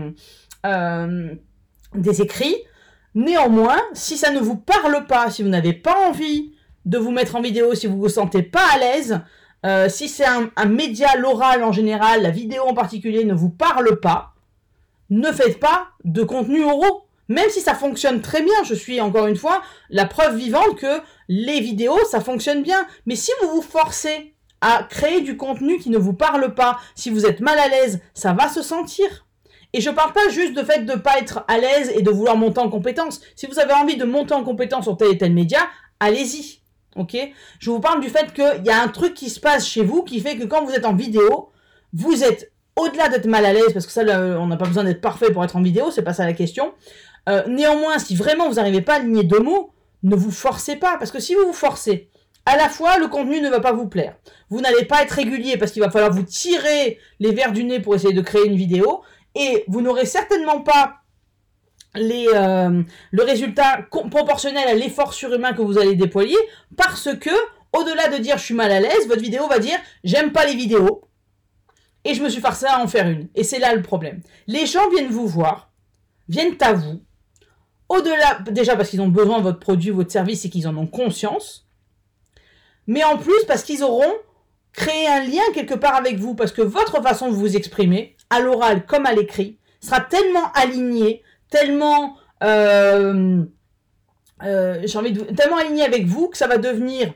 euh, 0.65 1.35
des 1.93 2.21
écrits. 2.21 2.55
Néanmoins, 3.15 3.81
si 3.93 4.17
ça 4.17 4.31
ne 4.31 4.39
vous 4.39 4.57
parle 4.57 5.05
pas, 5.07 5.31
si 5.31 5.43
vous 5.43 5.49
n'avez 5.49 5.73
pas 5.73 6.07
envie 6.07 6.53
de 6.85 6.97
vous 6.97 7.11
mettre 7.11 7.35
en 7.35 7.41
vidéo, 7.41 7.75
si 7.75 7.87
vous 7.87 7.97
vous 7.97 8.09
sentez 8.09 8.43
pas 8.43 8.65
à 8.73 8.77
l'aise, 8.77 9.21
euh, 9.65 9.89
si 9.89 10.07
c'est 10.07 10.25
un, 10.25 10.65
média, 10.65 11.15
l'oral 11.17 11.63
en 11.63 11.71
général, 11.71 12.21
la 12.21 12.29
vidéo 12.29 12.63
en 12.63 12.73
particulier 12.73 13.25
ne 13.25 13.33
vous 13.33 13.49
parle 13.49 13.99
pas, 13.99 14.33
ne 15.09 15.31
faites 15.31 15.59
pas 15.59 15.89
de 16.03 16.23
contenu 16.23 16.63
oraux. 16.63 17.03
Même 17.29 17.49
si 17.49 17.59
ça 17.59 17.75
fonctionne 17.75 18.21
très 18.21 18.41
bien, 18.41 18.63
je 18.63 18.73
suis 18.73 19.01
encore 19.01 19.27
une 19.27 19.35
fois 19.35 19.61
la 19.89 20.05
preuve 20.05 20.37
vivante 20.37 20.77
que 20.77 21.01
les 21.27 21.59
vidéos, 21.59 21.99
ça 22.09 22.21
fonctionne 22.21 22.63
bien. 22.63 22.87
Mais 23.05 23.15
si 23.15 23.31
vous 23.41 23.49
vous 23.49 23.61
forcez 23.61 24.33
à 24.61 24.83
créer 24.89 25.21
du 25.21 25.35
contenu 25.35 25.77
qui 25.77 25.89
ne 25.89 25.97
vous 25.97 26.13
parle 26.13 26.53
pas, 26.53 26.79
si 26.95 27.09
vous 27.09 27.25
êtes 27.25 27.41
mal 27.41 27.59
à 27.59 27.67
l'aise, 27.67 27.99
ça 28.13 28.33
va 28.33 28.47
se 28.47 28.61
sentir. 28.61 29.26
Et 29.77 29.81
je 29.81 29.91
parle 29.91 30.11
pas 30.11 30.27
juste 30.29 30.55
de 30.55 30.63
fait 30.63 30.85
de 30.85 30.95
pas 30.95 31.19
être 31.19 31.45
à 31.47 31.59
l'aise 31.59 31.91
et 31.93 32.01
de 32.01 32.09
vouloir 32.09 32.35
monter 32.35 32.59
en 32.59 32.67
compétence. 32.67 33.21
Si 33.35 33.45
vous 33.45 33.59
avez 33.59 33.73
envie 33.73 33.95
de 33.95 34.05
monter 34.05 34.33
en 34.33 34.43
compétence 34.43 34.85
sur 34.85 34.97
tel 34.97 35.11
et 35.11 35.19
tel 35.19 35.31
média, 35.33 35.59
allez-y. 35.99 36.61
Ok? 36.95 37.15
Je 37.59 37.69
vous 37.69 37.79
parle 37.79 38.01
du 38.01 38.09
fait 38.09 38.33
qu'il 38.33 38.63
y 38.65 38.71
a 38.71 38.81
un 38.81 38.87
truc 38.87 39.13
qui 39.13 39.29
se 39.29 39.39
passe 39.39 39.67
chez 39.67 39.83
vous 39.83 40.01
qui 40.01 40.19
fait 40.19 40.35
que 40.35 40.45
quand 40.45 40.65
vous 40.65 40.71
êtes 40.71 40.85
en 40.85 40.95
vidéo, 40.95 41.51
vous 41.93 42.23
êtes 42.23 42.51
au-delà 42.75 43.07
d'être 43.07 43.27
mal 43.27 43.45
à 43.45 43.53
l'aise, 43.53 43.71
parce 43.71 43.85
que 43.85 43.91
ça, 43.91 44.01
on 44.01 44.47
n'a 44.47 44.57
pas 44.57 44.65
besoin 44.65 44.83
d'être 44.83 44.99
parfait 44.99 45.31
pour 45.31 45.43
être 45.43 45.55
en 45.55 45.61
vidéo, 45.61 45.91
c'est 45.91 46.01
pas 46.01 46.13
ça 46.13 46.25
la 46.25 46.33
question. 46.33 46.73
Euh, 47.29 47.43
néanmoins, 47.47 47.99
si 47.99 48.15
vraiment 48.15 48.49
vous 48.49 48.55
n'arrivez 48.55 48.81
pas 48.81 48.93
à 48.93 48.95
aligner 48.95 49.23
deux 49.23 49.41
mots, 49.41 49.73
ne 50.01 50.15
vous 50.15 50.31
forcez 50.31 50.75
pas, 50.75 50.97
parce 50.97 51.11
que 51.11 51.19
si 51.19 51.35
vous 51.35 51.45
vous 51.45 51.53
forcez, 51.53 52.09
à 52.47 52.57
la 52.57 52.67
fois, 52.67 52.97
le 52.97 53.09
contenu 53.09 53.41
ne 53.41 53.49
va 53.49 53.59
pas 53.59 53.73
vous 53.73 53.87
plaire. 53.87 54.15
Vous 54.49 54.61
n'allez 54.61 54.85
pas 54.85 55.03
être 55.03 55.11
régulier 55.11 55.57
parce 55.57 55.71
qu'il 55.71 55.83
va 55.83 55.91
falloir 55.91 56.11
vous 56.11 56.23
tirer 56.23 56.97
les 57.19 57.31
verres 57.31 57.51
du 57.51 57.63
nez 57.63 57.79
pour 57.79 57.93
essayer 57.93 58.13
de 58.13 58.21
créer 58.21 58.47
une 58.47 58.55
vidéo 58.55 59.01
et 59.37 59.63
vous 59.67 59.81
n'aurez 59.81 60.05
certainement 60.05 60.61
pas 60.61 61.01
euh, 61.95 62.83
le 63.11 63.23
résultat 63.23 63.83
proportionnel 63.89 64.67
à 64.67 64.73
l'effort 64.73 65.13
surhumain 65.13 65.53
que 65.53 65.61
vous 65.61 65.77
allez 65.77 65.95
déployer 65.95 66.37
parce 66.75 67.09
que, 67.17 67.29
au-delà 67.73 68.09
de 68.09 68.17
dire 68.17 68.37
je 68.37 68.43
suis 68.43 68.53
mal 68.53 68.71
à 68.71 68.79
l'aise, 68.79 69.07
votre 69.07 69.21
vidéo 69.21 69.47
va 69.47 69.59
dire 69.59 69.77
j'aime 70.03 70.31
pas 70.31 70.45
les 70.45 70.55
vidéos 70.55 71.03
et 72.03 72.13
je 72.13 72.23
me 72.23 72.29
suis 72.29 72.41
forcé 72.41 72.65
à 72.65 72.81
en 72.81 72.87
faire 72.87 73.07
une. 73.07 73.29
Et 73.35 73.43
c'est 73.43 73.59
là 73.59 73.75
le 73.75 73.81
problème. 73.81 74.21
Les 74.47 74.65
gens 74.65 74.89
viennent 74.89 75.11
vous 75.11 75.27
voir, 75.27 75.71
viennent 76.29 76.57
à 76.61 76.73
vous, 76.73 77.01
au-delà, 77.89 78.39
déjà 78.49 78.75
parce 78.75 78.89
qu'ils 78.89 79.01
ont 79.01 79.07
besoin 79.07 79.37
de 79.37 79.43
votre 79.43 79.59
produit, 79.59 79.91
votre 79.91 80.11
service 80.11 80.45
et 80.45 80.49
qu'ils 80.49 80.67
en 80.67 80.77
ont 80.77 80.87
conscience, 80.87 81.67
mais 82.85 83.03
en 83.03 83.17
plus 83.17 83.43
parce 83.47 83.63
qu'ils 83.63 83.83
auront 83.83 84.13
créé 84.77 85.07
un 85.07 85.23
lien 85.23 85.41
quelque 85.53 85.73
part 85.73 85.95
avec 85.95 86.19
vous, 86.19 86.35
parce 86.35 86.53
que 86.53 86.61
votre 86.61 87.01
façon 87.01 87.29
de 87.29 87.33
vous 87.33 87.57
exprimer, 87.57 88.15
à 88.29 88.39
l'oral 88.39 88.85
comme 88.85 89.05
à 89.07 89.11
l'écrit, 89.11 89.57
sera 89.81 89.99
tellement 89.99 90.51
aligné, 90.53 91.23
tellement, 91.49 92.15
euh, 92.43 93.43
euh, 94.43 94.81
j'ai 94.85 95.35
tellement 95.35 95.57
aligné 95.57 95.83
avec 95.83 96.05
vous 96.05 96.29
que 96.29 96.37
ça 96.37 96.47
va 96.47 96.57
devenir 96.57 97.11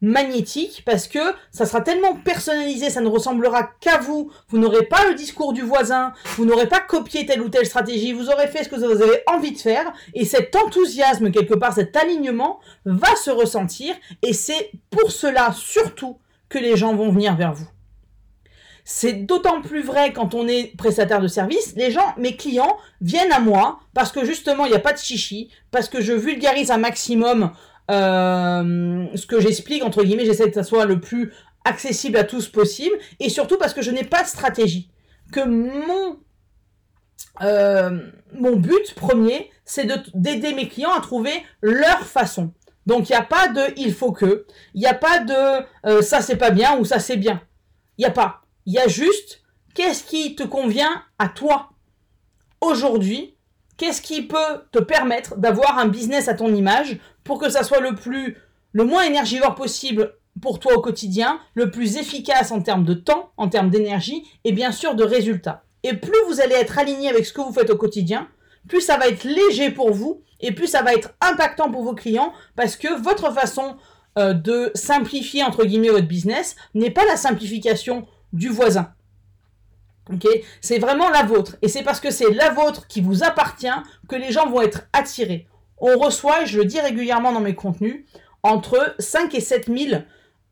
magnétique 0.00 0.82
parce 0.84 1.06
que 1.06 1.20
ça 1.52 1.66
sera 1.66 1.80
tellement 1.80 2.16
personnalisé, 2.16 2.90
ça 2.90 3.00
ne 3.00 3.08
ressemblera 3.08 3.70
qu'à 3.80 3.98
vous. 3.98 4.32
Vous 4.48 4.58
n'aurez 4.58 4.84
pas 4.84 5.08
le 5.08 5.14
discours 5.14 5.52
du 5.52 5.62
voisin, 5.62 6.12
vous 6.36 6.44
n'aurez 6.44 6.68
pas 6.68 6.80
copié 6.80 7.26
telle 7.26 7.40
ou 7.40 7.48
telle 7.48 7.64
stratégie, 7.64 8.12
vous 8.12 8.28
aurez 8.28 8.48
fait 8.48 8.64
ce 8.64 8.68
que 8.68 8.74
vous 8.74 9.02
avez 9.02 9.22
envie 9.28 9.52
de 9.52 9.58
faire 9.58 9.92
et 10.14 10.24
cet 10.24 10.56
enthousiasme 10.56 11.30
quelque 11.30 11.54
part, 11.54 11.72
cet 11.74 11.96
alignement 11.96 12.58
va 12.84 13.14
se 13.14 13.30
ressentir 13.30 13.94
et 14.22 14.32
c'est 14.32 14.72
pour 14.90 15.12
cela 15.12 15.52
surtout 15.52 16.18
que 16.48 16.58
les 16.58 16.76
gens 16.76 16.94
vont 16.94 17.10
venir 17.10 17.36
vers 17.36 17.52
vous. 17.52 17.68
C'est 18.84 19.14
d'autant 19.14 19.62
plus 19.62 19.82
vrai 19.82 20.12
quand 20.12 20.34
on 20.34 20.46
est 20.46 20.76
prestataire 20.76 21.20
de 21.20 21.28
service. 21.28 21.74
Les 21.74 21.90
gens, 21.90 22.14
mes 22.18 22.36
clients, 22.36 22.76
viennent 23.00 23.32
à 23.32 23.40
moi 23.40 23.80
parce 23.94 24.12
que 24.12 24.24
justement, 24.24 24.66
il 24.66 24.70
n'y 24.70 24.76
a 24.76 24.80
pas 24.80 24.92
de 24.92 24.98
chichi, 24.98 25.50
parce 25.70 25.88
que 25.88 26.02
je 26.02 26.12
vulgarise 26.12 26.70
un 26.70 26.78
maximum 26.78 27.52
euh, 27.90 29.06
ce 29.14 29.26
que 29.26 29.40
j'explique, 29.40 29.82
entre 29.82 30.02
guillemets, 30.04 30.24
j'essaie 30.24 30.48
que 30.48 30.54
ça 30.54 30.62
soit 30.62 30.86
le 30.86 31.00
plus 31.00 31.32
accessible 31.64 32.16
à 32.16 32.24
tous 32.24 32.48
possible, 32.48 32.96
et 33.20 33.28
surtout 33.28 33.58
parce 33.58 33.74
que 33.74 33.82
je 33.82 33.90
n'ai 33.90 34.04
pas 34.04 34.22
de 34.22 34.28
stratégie. 34.28 34.90
Que 35.32 35.44
mon, 35.44 36.18
euh, 37.42 38.10
mon 38.34 38.56
but 38.56 38.94
premier, 38.94 39.50
c'est 39.64 39.86
d'aider 40.14 40.52
mes 40.52 40.68
clients 40.68 40.92
à 40.92 41.00
trouver 41.00 41.32
leur 41.62 42.00
façon. 42.00 42.52
Donc 42.86 43.08
il 43.08 43.12
n'y 43.12 43.18
a 43.18 43.22
pas 43.22 43.48
de 43.48 43.72
il 43.76 43.94
faut 43.94 44.12
que, 44.12 44.46
il 44.74 44.80
n'y 44.80 44.86
a 44.86 44.94
pas 44.94 45.20
de 45.20 45.64
euh, 45.86 46.02
ça 46.02 46.20
c'est 46.20 46.36
pas 46.36 46.50
bien 46.50 46.78
ou 46.78 46.84
ça 46.84 46.98
c'est 46.98 47.16
bien. 47.16 47.42
Il 47.98 48.02
n'y 48.02 48.06
a 48.06 48.10
pas. 48.10 48.42
Il 48.66 48.72
y 48.72 48.78
a 48.78 48.88
juste 48.88 49.42
qu'est-ce 49.74 50.04
qui 50.04 50.34
te 50.36 50.42
convient 50.42 51.02
à 51.18 51.28
toi? 51.28 51.70
Aujourd'hui, 52.60 53.36
qu'est-ce 53.76 54.02
qui 54.02 54.22
peut 54.22 54.62
te 54.72 54.78
permettre 54.78 55.36
d'avoir 55.36 55.78
un 55.78 55.86
business 55.86 56.28
à 56.28 56.34
ton 56.34 56.54
image 56.54 56.98
pour 57.24 57.38
que 57.38 57.50
ça 57.50 57.62
soit 57.62 57.80
le 57.80 57.94
plus, 57.94 58.38
le 58.72 58.84
moins 58.84 59.04
énergivore 59.04 59.54
possible 59.54 60.14
pour 60.40 60.58
toi 60.58 60.74
au 60.74 60.80
quotidien, 60.80 61.38
le 61.54 61.70
plus 61.70 61.96
efficace 61.96 62.50
en 62.50 62.60
termes 62.60 62.84
de 62.84 62.94
temps, 62.94 63.30
en 63.36 63.48
termes 63.48 63.70
d'énergie 63.70 64.24
et 64.44 64.52
bien 64.52 64.72
sûr 64.72 64.94
de 64.94 65.04
résultats. 65.04 65.64
Et 65.82 65.94
plus 65.94 66.18
vous 66.26 66.40
allez 66.40 66.54
être 66.54 66.78
aligné 66.78 67.08
avec 67.08 67.26
ce 67.26 67.32
que 67.32 67.40
vous 67.40 67.52
faites 67.52 67.70
au 67.70 67.76
quotidien, 67.76 68.28
plus 68.68 68.80
ça 68.80 68.96
va 68.96 69.08
être 69.08 69.24
léger 69.24 69.70
pour 69.70 69.92
vous 69.92 70.22
et 70.44 70.52
plus 70.52 70.66
ça 70.66 70.82
va 70.82 70.94
être 70.94 71.14
impactant 71.20 71.70
pour 71.70 71.82
vos 71.82 71.94
clients 71.94 72.32
parce 72.56 72.76
que 72.76 73.00
votre 73.00 73.32
façon 73.32 73.76
euh, 74.18 74.32
de 74.32 74.70
simplifier 74.74 75.42
entre 75.42 75.64
guillemets 75.64 75.88
votre 75.88 76.06
business 76.06 76.54
n'est 76.74 76.90
pas 76.90 77.04
la 77.06 77.16
simplification 77.16 78.06
du 78.32 78.48
voisin. 78.48 78.92
C'est 80.60 80.78
vraiment 80.78 81.08
la 81.08 81.22
vôtre. 81.22 81.56
Et 81.62 81.68
c'est 81.68 81.82
parce 81.82 82.00
que 82.00 82.10
c'est 82.10 82.30
la 82.30 82.50
vôtre 82.50 82.86
qui 82.86 83.00
vous 83.00 83.24
appartient 83.24 83.66
que 84.08 84.16
les 84.16 84.32
gens 84.32 84.48
vont 84.48 84.60
être 84.60 84.86
attirés. 84.92 85.46
On 85.78 85.98
reçoit, 85.98 86.42
et 86.42 86.46
je 86.46 86.58
le 86.58 86.64
dis 86.64 86.80
régulièrement 86.80 87.32
dans 87.32 87.40
mes 87.40 87.54
contenus, 87.54 88.04
entre 88.42 88.94
5 88.98 89.34
et 89.34 89.40
7 89.40 89.66
000 89.66 90.02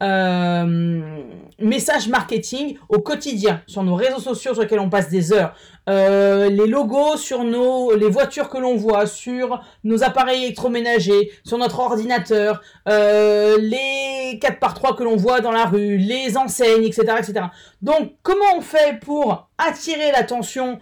euh, 0.02 1.22
message 1.58 2.08
marketing 2.08 2.76
au 2.88 2.98
quotidien 2.98 3.62
sur 3.66 3.82
nos 3.82 3.94
réseaux 3.94 4.18
sociaux 4.18 4.52
sur 4.54 4.62
lesquels 4.62 4.80
on 4.80 4.90
passe 4.90 5.08
des 5.08 5.32
heures, 5.32 5.54
euh, 5.88 6.48
les 6.48 6.66
logos 6.66 7.16
sur 7.16 7.44
nos 7.44 7.94
les 7.94 8.08
voitures 8.08 8.48
que 8.48 8.58
l'on 8.58 8.76
voit, 8.76 9.06
sur 9.06 9.62
nos 9.84 10.02
appareils 10.02 10.44
électroménagers, 10.44 11.30
sur 11.44 11.58
notre 11.58 11.80
ordinateur, 11.80 12.60
euh, 12.88 13.58
les 13.58 14.38
4 14.40 14.58
par 14.58 14.74
3 14.74 14.96
que 14.96 15.04
l'on 15.04 15.16
voit 15.16 15.40
dans 15.40 15.52
la 15.52 15.66
rue, 15.66 15.96
les 15.96 16.36
enseignes, 16.36 16.84
etc., 16.84 17.02
etc. 17.18 17.46
Donc 17.80 18.14
comment 18.22 18.56
on 18.56 18.60
fait 18.60 18.98
pour 19.00 19.48
attirer 19.58 20.10
l'attention 20.12 20.78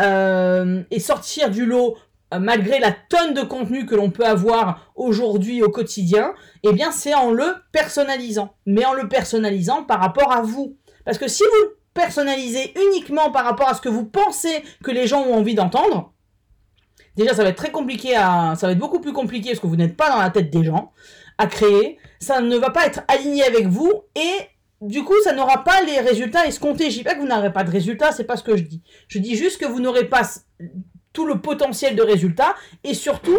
euh, 0.00 0.82
et 0.90 1.00
sortir 1.00 1.50
du 1.50 1.66
lot 1.66 1.96
malgré 2.32 2.78
la 2.78 2.92
tonne 2.92 3.34
de 3.34 3.42
contenu 3.42 3.86
que 3.86 3.94
l'on 3.94 4.10
peut 4.10 4.26
avoir 4.26 4.92
aujourd'hui 4.96 5.62
au 5.62 5.70
quotidien, 5.70 6.34
eh 6.62 6.72
bien 6.72 6.92
c'est 6.92 7.14
en 7.14 7.30
le 7.30 7.54
personnalisant. 7.72 8.54
Mais 8.66 8.84
en 8.84 8.92
le 8.92 9.08
personnalisant 9.08 9.84
par 9.84 10.00
rapport 10.00 10.32
à 10.32 10.42
vous. 10.42 10.76
Parce 11.04 11.18
que 11.18 11.28
si 11.28 11.42
vous 11.42 11.64
le 11.64 11.78
personnalisez 11.94 12.74
uniquement 12.88 13.30
par 13.30 13.44
rapport 13.44 13.68
à 13.68 13.74
ce 13.74 13.80
que 13.80 13.88
vous 13.88 14.04
pensez 14.04 14.62
que 14.84 14.90
les 14.90 15.06
gens 15.06 15.22
ont 15.22 15.34
envie 15.34 15.54
d'entendre, 15.54 16.12
déjà 17.16 17.34
ça 17.34 17.42
va 17.42 17.48
être 17.48 17.56
très 17.56 17.72
compliqué 17.72 18.14
à... 18.14 18.54
ça 18.56 18.66
va 18.66 18.72
être 18.72 18.78
beaucoup 18.78 19.00
plus 19.00 19.12
compliqué 19.12 19.50
parce 19.50 19.60
que 19.60 19.66
vous 19.66 19.76
n'êtes 19.76 19.96
pas 19.96 20.10
dans 20.10 20.20
la 20.20 20.30
tête 20.30 20.50
des 20.50 20.64
gens 20.64 20.92
à 21.38 21.46
créer. 21.46 21.98
Ça 22.20 22.40
ne 22.40 22.56
va 22.56 22.70
pas 22.70 22.86
être 22.86 23.00
aligné 23.08 23.44
avec 23.44 23.66
vous 23.66 23.90
et 24.14 24.48
du 24.80 25.02
coup, 25.02 25.14
ça 25.24 25.32
n'aura 25.32 25.64
pas 25.64 25.82
les 25.82 25.98
résultats 25.98 26.46
escomptés. 26.46 26.90
Je 26.90 26.98
dis 26.98 27.04
pas 27.04 27.14
que 27.14 27.20
vous 27.20 27.26
n'aurez 27.26 27.52
pas 27.52 27.64
de 27.64 27.70
résultats, 27.70 28.12
c'est 28.12 28.24
pas 28.24 28.36
ce 28.36 28.44
que 28.44 28.56
je 28.56 28.62
dis. 28.62 28.82
Je 29.08 29.18
dis 29.18 29.34
juste 29.34 29.58
que 29.58 29.66
vous 29.66 29.80
n'aurez 29.80 30.04
pas 30.04 30.22
tout 31.12 31.26
le 31.26 31.40
potentiel 31.40 31.96
de 31.96 32.02
résultats 32.02 32.54
et 32.84 32.94
surtout, 32.94 33.38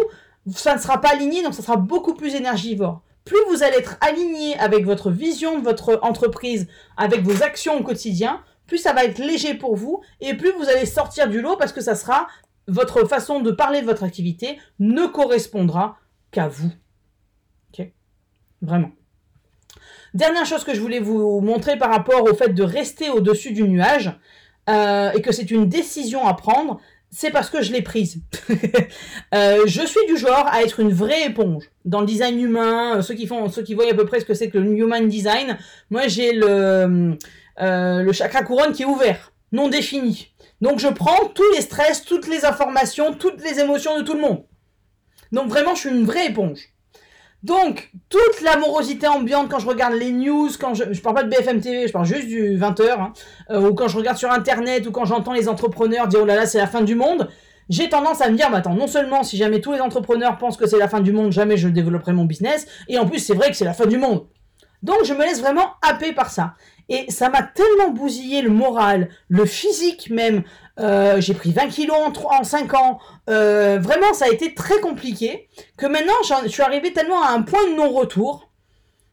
ça 0.52 0.74
ne 0.74 0.80
sera 0.80 1.00
pas 1.00 1.10
aligné, 1.10 1.42
donc 1.42 1.54
ça 1.54 1.62
sera 1.62 1.76
beaucoup 1.76 2.14
plus 2.14 2.34
énergivore. 2.34 3.02
Plus 3.24 3.38
vous 3.48 3.62
allez 3.62 3.76
être 3.76 3.96
aligné 4.00 4.58
avec 4.58 4.84
votre 4.84 5.10
vision 5.10 5.58
de 5.58 5.64
votre 5.64 5.98
entreprise, 6.02 6.68
avec 6.96 7.22
vos 7.22 7.42
actions 7.42 7.78
au 7.78 7.82
quotidien, 7.82 8.42
plus 8.66 8.78
ça 8.78 8.92
va 8.92 9.04
être 9.04 9.18
léger 9.18 9.54
pour 9.54 9.76
vous 9.76 10.00
et 10.20 10.34
plus 10.34 10.52
vous 10.52 10.68
allez 10.68 10.86
sortir 10.86 11.28
du 11.28 11.40
lot 11.40 11.56
parce 11.56 11.72
que 11.72 11.80
ça 11.80 11.94
sera 11.94 12.28
votre 12.68 13.04
façon 13.06 13.40
de 13.40 13.50
parler 13.50 13.80
de 13.80 13.86
votre 13.86 14.04
activité 14.04 14.58
ne 14.78 15.06
correspondra 15.06 15.98
qu'à 16.30 16.48
vous. 16.48 16.70
Ok? 17.72 17.86
Vraiment. 18.62 18.90
Dernière 20.14 20.46
chose 20.46 20.64
que 20.64 20.74
je 20.74 20.80
voulais 20.80 20.98
vous 20.98 21.40
montrer 21.40 21.76
par 21.76 21.90
rapport 21.90 22.22
au 22.24 22.34
fait 22.34 22.50
de 22.50 22.62
rester 22.62 23.10
au-dessus 23.10 23.52
du 23.52 23.64
nuage 23.64 24.12
euh, 24.68 25.10
et 25.12 25.22
que 25.22 25.32
c'est 25.32 25.50
une 25.50 25.68
décision 25.68 26.26
à 26.26 26.34
prendre, 26.34 26.80
c'est 27.10 27.30
parce 27.30 27.50
que 27.50 27.60
je 27.60 27.72
l'ai 27.72 27.82
prise. 27.82 28.20
euh, 29.34 29.62
je 29.66 29.84
suis 29.84 30.06
du 30.06 30.16
genre 30.16 30.46
à 30.46 30.62
être 30.62 30.80
une 30.80 30.92
vraie 30.92 31.26
éponge. 31.26 31.64
Dans 31.84 32.00
le 32.00 32.06
design 32.06 32.40
humain, 32.40 32.98
euh, 32.98 33.02
ceux 33.02 33.14
qui 33.14 33.26
font, 33.26 33.48
ceux 33.48 33.62
qui 33.62 33.74
voient 33.74 33.90
à 33.90 33.94
peu 33.94 34.06
près 34.06 34.20
ce 34.20 34.24
que 34.24 34.34
c'est 34.34 34.48
que 34.48 34.58
le 34.58 34.76
human 34.76 35.08
design, 35.08 35.58
moi 35.90 36.06
j'ai 36.06 36.32
le, 36.32 37.16
euh, 37.60 38.02
le 38.02 38.12
chakra 38.12 38.42
couronne 38.42 38.72
qui 38.72 38.82
est 38.82 38.86
ouvert, 38.86 39.32
non 39.50 39.68
défini. 39.68 40.28
Donc 40.60 40.78
je 40.78 40.88
prends 40.88 41.26
tous 41.34 41.50
les 41.54 41.62
stress, 41.62 42.04
toutes 42.04 42.28
les 42.28 42.44
informations, 42.44 43.12
toutes 43.12 43.42
les 43.42 43.58
émotions 43.58 43.98
de 43.98 44.04
tout 44.04 44.14
le 44.14 44.20
monde. 44.20 44.44
Donc 45.32 45.48
vraiment, 45.48 45.74
je 45.74 45.80
suis 45.80 45.90
une 45.90 46.04
vraie 46.04 46.26
éponge. 46.26 46.60
Donc, 47.42 47.90
toute 48.10 48.42
l'amorosité 48.42 49.06
ambiante 49.08 49.48
quand 49.48 49.58
je 49.58 49.66
regarde 49.66 49.94
les 49.94 50.12
news, 50.12 50.50
quand 50.60 50.74
je, 50.74 50.92
je 50.92 51.00
parle 51.00 51.16
pas 51.16 51.22
de 51.22 51.30
BFM 51.30 51.60
TV, 51.60 51.86
je 51.88 51.92
parle 51.92 52.04
juste 52.04 52.26
du 52.26 52.58
20h, 52.58 52.90
hein, 52.90 53.12
euh, 53.50 53.70
ou 53.70 53.74
quand 53.74 53.88
je 53.88 53.96
regarde 53.96 54.18
sur 54.18 54.30
internet, 54.30 54.86
ou 54.86 54.90
quand 54.90 55.06
j'entends 55.06 55.32
les 55.32 55.48
entrepreneurs 55.48 56.06
dire 56.06 56.20
oh 56.22 56.26
là 56.26 56.36
là, 56.36 56.44
c'est 56.44 56.58
la 56.58 56.66
fin 56.66 56.82
du 56.82 56.94
monde, 56.94 57.28
j'ai 57.70 57.88
tendance 57.88 58.20
à 58.20 58.28
me 58.28 58.36
dire, 58.36 58.50
bah 58.50 58.58
attends, 58.58 58.74
non 58.74 58.88
seulement 58.88 59.22
si 59.22 59.38
jamais 59.38 59.60
tous 59.60 59.72
les 59.72 59.80
entrepreneurs 59.80 60.36
pensent 60.36 60.58
que 60.58 60.66
c'est 60.66 60.78
la 60.78 60.88
fin 60.88 61.00
du 61.00 61.12
monde, 61.12 61.32
jamais 61.32 61.56
je 61.56 61.68
développerai 61.68 62.12
mon 62.12 62.24
business, 62.24 62.66
et 62.88 62.98
en 62.98 63.06
plus 63.06 63.20
c'est 63.20 63.34
vrai 63.34 63.50
que 63.50 63.56
c'est 63.56 63.64
la 63.64 63.74
fin 63.74 63.86
du 63.86 63.96
monde. 63.96 64.26
Donc 64.82 65.04
je 65.04 65.14
me 65.14 65.20
laisse 65.20 65.40
vraiment 65.40 65.74
happer 65.82 66.12
par 66.12 66.30
ça. 66.30 66.54
Et 66.88 67.10
ça 67.10 67.28
m'a 67.28 67.42
tellement 67.42 67.90
bousillé 67.90 68.42
le 68.42 68.50
moral, 68.50 69.08
le 69.28 69.46
physique 69.46 70.10
même. 70.10 70.42
Euh, 70.80 71.20
j'ai 71.20 71.34
pris 71.34 71.52
20 71.52 71.68
kilos 71.68 71.96
en, 71.96 72.10
3, 72.10 72.38
en 72.40 72.44
5 72.44 72.74
ans. 72.74 72.98
Euh, 73.28 73.78
vraiment, 73.78 74.12
ça 74.14 74.26
a 74.26 74.28
été 74.28 74.54
très 74.54 74.80
compliqué. 74.80 75.48
Que 75.76 75.86
maintenant, 75.86 76.14
je 76.44 76.48
suis 76.48 76.62
arrivé 76.62 76.92
tellement 76.92 77.22
à 77.22 77.30
un 77.30 77.42
point 77.42 77.66
de 77.68 77.74
non-retour 77.74 78.50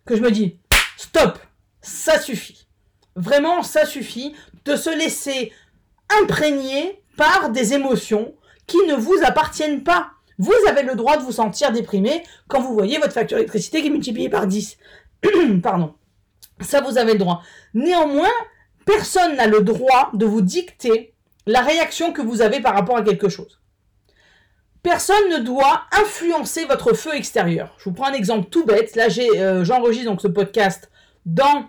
que 0.06 0.16
je 0.16 0.22
me 0.22 0.32
dis, 0.32 0.60
stop, 0.98 1.38
ça 1.82 2.20
suffit. 2.20 2.68
Vraiment, 3.16 3.64
ça 3.64 3.86
suffit 3.86 4.34
de 4.66 4.76
se 4.76 4.90
laisser 4.90 5.52
imprégner 6.22 7.02
par 7.18 7.50
des 7.50 7.74
émotions 7.74 8.34
qui 8.68 8.78
ne 8.88 8.94
vous 8.94 9.18
appartiennent 9.26 9.84
pas. 9.84 10.12
Vous 10.38 10.54
avez 10.70 10.84
le 10.84 10.96
droit 10.96 11.18
de 11.18 11.24
vous 11.24 11.32
sentir 11.32 11.72
déprimé 11.72 12.24
quand 12.48 12.62
vous 12.62 12.74
voyez 12.74 13.00
votre 13.00 13.14
facture 13.14 13.38
d'électricité 13.38 13.82
qui 13.82 13.88
est 13.88 13.92
multipliée 13.92 14.30
par 14.30 14.48
10. 14.48 14.78
Pardon. 15.64 15.96
Ça, 16.62 16.82
vous 16.82 16.98
avez 16.98 17.14
le 17.14 17.20
droit. 17.20 17.42
Néanmoins, 17.74 18.32
personne 18.86 19.36
n'a 19.36 19.48
le 19.48 19.62
droit 19.62 20.12
de 20.14 20.26
vous 20.26 20.42
dicter 20.42 21.14
la 21.48 21.62
réaction 21.62 22.12
que 22.12 22.22
vous 22.22 22.42
avez 22.42 22.60
par 22.60 22.76
rapport 22.76 22.98
à 22.98 23.02
quelque 23.02 23.30
chose. 23.30 23.60
Personne 24.84 25.30
ne 25.32 25.40
doit 25.40 25.82
influencer 25.92 26.66
votre 26.66 26.94
feu 26.94 27.16
extérieur. 27.16 27.76
Je 27.80 27.86
vous 27.86 27.94
prends 27.94 28.08
un 28.08 28.14
exemple 28.14 28.50
tout 28.50 28.66
bête. 28.66 28.96
Là, 28.96 29.08
euh, 29.18 29.64
j'enregistre 29.64 30.12
donc 30.12 30.22
ce 30.22 30.28
podcast 30.28 30.92
dans 31.26 31.66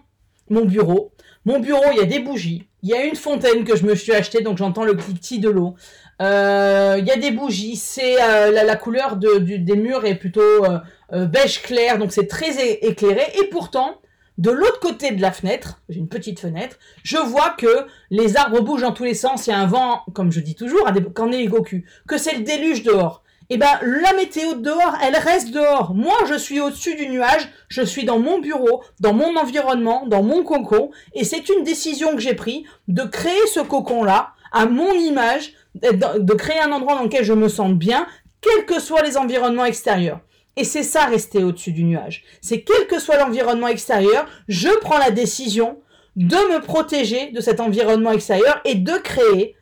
mon 0.51 0.65
bureau. 0.65 1.13
Mon 1.45 1.61
bureau, 1.61 1.85
il 1.93 1.99
y 1.99 2.03
a 2.03 2.07
des 2.07 2.19
bougies. 2.19 2.69
Il 2.83 2.91
y 2.91 2.95
a 2.95 3.05
une 3.05 3.17
fontaine 3.17 3.65
que 3.65 3.77
je 3.77 3.87
me 3.87 3.95
suis 3.95 4.13
achetée, 4.13 4.43
donc 4.43 4.59
j'entends 4.59 4.85
le 4.85 4.95
cliquetis 4.95 5.41
de 5.41 5.49
l'eau. 5.49 5.75
Euh, 6.21 6.97
il 6.99 7.07
y 7.07 7.11
a 7.11 7.17
des 7.17 7.31
bougies. 7.31 7.77
C'est 7.77 8.23
euh, 8.23 8.51
la, 8.51 8.77
couleur 8.77 9.17
des 9.17 9.77
murs 9.77 10.05
est 10.05 10.17
plutôt 10.17 10.65
beige 11.11 11.63
clair, 11.63 11.99
donc 11.99 12.13
c'est 12.13 12.27
très 12.27 12.61
éclairé. 12.85 13.23
Et 13.41 13.45
pourtant, 13.45 14.01
de 14.39 14.51
l'autre 14.51 14.81
côté 14.81 15.11
de 15.11 15.21
la 15.21 15.33
fenêtre, 15.33 15.81
j'ai 15.89 15.99
une 15.99 16.09
petite 16.09 16.41
fenêtre, 16.41 16.79
je 17.03 17.19
vois 17.19 17.51
que 17.51 17.87
les 18.11 18.37
arbres 18.37 18.61
bougent 18.61 18.83
dans 18.83 18.93
tous 18.93 19.05
les 19.05 19.15
sens, 19.15 19.47
il 19.47 19.51
y 19.51 19.53
a 19.53 19.59
un 19.59 19.67
vent, 19.67 20.05
comme 20.15 20.31
je 20.31 20.41
dis 20.41 20.55
toujours, 20.55 20.89
qu'en 21.15 21.33
est 21.33 21.45
Goku, 21.47 21.83
que 22.07 22.17
c'est 22.17 22.37
le 22.37 22.45
déluge 22.45 22.85
dehors. 22.85 23.23
Eh 23.51 23.57
ben 23.57 23.79
la 23.83 24.13
météo 24.13 24.55
dehors, 24.55 24.97
elle 25.03 25.17
reste 25.17 25.53
dehors. 25.53 25.95
Moi, 25.95 26.15
je 26.29 26.35
suis 26.35 26.61
au-dessus 26.61 26.97
du 26.97 27.09
nuage, 27.09 27.49
je 27.69 27.81
suis 27.83 28.05
dans 28.05 28.19
mon 28.19 28.41
bureau, 28.41 28.83
dans 29.01 29.15
mon 29.15 29.37
environnement, 29.37 30.07
dans 30.07 30.23
mon 30.23 30.45
cocon, 30.45 30.91
et 31.15 31.25
c'est 31.25 31.49
une 31.49 31.65
décision 31.65 32.15
que 32.15 32.21
j'ai 32.21 32.35
prise 32.35 32.65
de 32.89 33.05
créer 33.05 33.47
ce 33.53 33.61
cocon-là 33.61 34.35
à 34.53 34.67
mon 34.67 34.93
image, 34.93 35.55
de 35.75 36.35
créer 36.35 36.61
un 36.61 36.73
endroit 36.73 36.95
dans 36.95 37.05
lequel 37.05 37.25
je 37.25 37.33
me 37.33 37.49
sens 37.49 37.73
bien, 37.73 38.07
quels 38.41 38.67
que 38.67 38.81
soient 38.81 39.03
les 39.03 39.17
environnements 39.17 39.65
extérieurs. 39.65 40.21
Et 40.59 40.65
c'est 40.65 40.83
ça 40.83 41.05
rester 41.05 41.45
au-dessus 41.45 41.71
du 41.71 41.85
nuage. 41.85 42.25
C'est 42.41 42.63
quel 42.63 42.89
que 42.89 42.99
soit 42.99 43.17
l'environnement 43.17 43.69
extérieur, 43.69 44.27
je 44.49 44.69
prends 44.81 44.99
la 44.99 45.13
décision 45.13 45.79
de 46.17 46.35
me 46.35 46.61
protéger 46.61 47.31
de 47.31 47.41
cet 47.41 47.61
environnement 47.61 48.11
extérieur 48.11 48.61
et 48.65 48.75
de 48.75 48.93
créer 48.99 49.55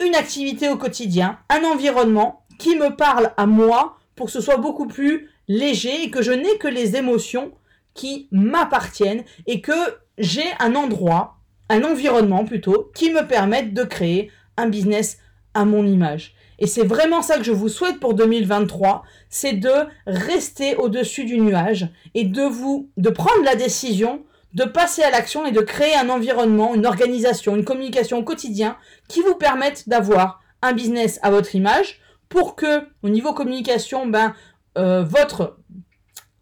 une 0.00 0.14
activité 0.14 0.68
au 0.68 0.76
quotidien, 0.76 1.40
un 1.48 1.64
environnement 1.64 2.46
qui 2.60 2.76
me 2.76 2.94
parle 2.94 3.32
à 3.36 3.46
moi 3.46 3.98
pour 4.14 4.26
que 4.26 4.32
ce 4.32 4.40
soit 4.40 4.58
beaucoup 4.58 4.86
plus 4.86 5.28
léger 5.48 6.04
et 6.04 6.10
que 6.10 6.22
je 6.22 6.30
n'ai 6.30 6.58
que 6.58 6.68
les 6.68 6.94
émotions 6.94 7.50
qui 7.94 8.28
m'appartiennent 8.30 9.24
et 9.48 9.60
que 9.60 9.72
j'ai 10.16 10.46
un 10.60 10.76
endroit, 10.76 11.38
un 11.68 11.82
environnement 11.82 12.44
plutôt, 12.44 12.92
qui 12.94 13.10
me 13.10 13.26
permette 13.26 13.74
de 13.74 13.82
créer 13.82 14.30
un 14.56 14.68
business 14.68 15.18
à 15.54 15.64
mon 15.64 15.84
image. 15.84 16.34
Et 16.60 16.66
c'est 16.66 16.86
vraiment 16.86 17.22
ça 17.22 17.38
que 17.38 17.44
je 17.44 17.52
vous 17.52 17.68
souhaite 17.68 17.98
pour 17.98 18.14
2023, 18.14 19.02
c'est 19.28 19.54
de 19.54 19.72
rester 20.06 20.76
au-dessus 20.76 21.24
du 21.24 21.40
nuage 21.40 21.88
et 22.14 22.24
de 22.24 22.42
vous, 22.42 22.90
de 22.96 23.10
prendre 23.10 23.42
la 23.44 23.56
décision 23.56 24.22
de 24.54 24.64
passer 24.64 25.02
à 25.02 25.10
l'action 25.10 25.46
et 25.46 25.52
de 25.52 25.60
créer 25.60 25.94
un 25.94 26.08
environnement, 26.08 26.74
une 26.74 26.86
organisation, 26.86 27.56
une 27.56 27.64
communication 27.64 28.18
au 28.18 28.24
quotidien 28.24 28.76
qui 29.08 29.20
vous 29.20 29.34
permettent 29.34 29.88
d'avoir 29.88 30.42
un 30.62 30.72
business 30.72 31.18
à 31.22 31.30
votre 31.30 31.54
image 31.54 32.00
pour 32.28 32.56
que, 32.56 32.86
au 33.02 33.08
niveau 33.08 33.32
communication, 33.32 34.06
ben, 34.06 34.34
euh, 34.78 35.02
votre 35.02 35.58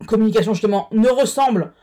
communication 0.07 0.55
justement 0.55 0.89
ne 0.93 1.09
ressemble 1.09 1.75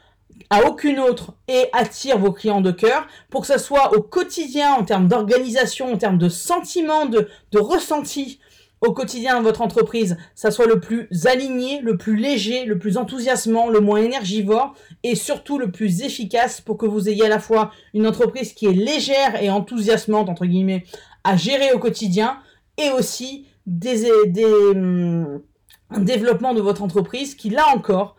à 0.50 0.66
aucune 0.68 1.00
autre 1.00 1.34
et 1.48 1.68
attire 1.74 2.18
vos 2.18 2.32
clients 2.32 2.62
de 2.62 2.72
cœur. 2.72 3.08
Pour 3.30 3.42
que 3.42 3.48
ça 3.48 3.58
soit 3.58 3.96
au 3.96 4.02
quotidien 4.02 4.74
en 4.74 4.84
termes 4.84 5.08
d'organisation, 5.08 5.94
en 5.94 5.98
termes 5.98 6.18
de 6.18 6.30
sentiments, 6.30 7.06
de, 7.06 7.28
de 7.52 7.60
ressenti 7.60 8.40
au 8.82 8.92
quotidien 8.94 9.36
dans 9.36 9.42
votre 9.42 9.62
entreprise, 9.62 10.18
ça 10.36 10.52
soit 10.52 10.68
le 10.68 10.80
plus 10.80 11.10
aligné, 11.26 11.80
le 11.82 11.98
plus 11.98 12.16
léger, 12.16 12.66
le 12.66 12.78
plus 12.78 12.98
enthousiasmant, 12.98 13.70
le 13.70 13.80
moins 13.80 14.02
énergivore 14.02 14.76
et 15.04 15.16
surtout 15.16 15.58
le 15.58 15.72
plus 15.72 16.02
efficace 16.02 16.62
pour 16.62 16.78
que 16.78 16.86
vous 16.86 17.10
ayez 17.10 17.26
à 17.26 17.30
la 17.30 17.40
fois 17.40 17.72
une 17.94 18.06
entreprise 18.06 18.54
qui 18.54 18.68
est 18.68 18.74
légère 18.74 19.42
et 19.42 19.50
enthousiasmante, 19.50 20.30
entre 20.30 20.46
guillemets, 20.46 20.84
à 21.24 21.36
gérer 21.36 21.72
au 21.74 21.80
quotidien 21.80 22.38
et 22.78 22.92
aussi 22.92 23.48
des, 23.66 24.06
des, 24.28 24.46
hum, 24.46 25.42
un 25.90 26.00
développement 26.00 26.54
de 26.54 26.62
votre 26.62 26.84
entreprise 26.84 27.36
qui, 27.36 27.50
là 27.50 27.66
encore, 27.74 28.16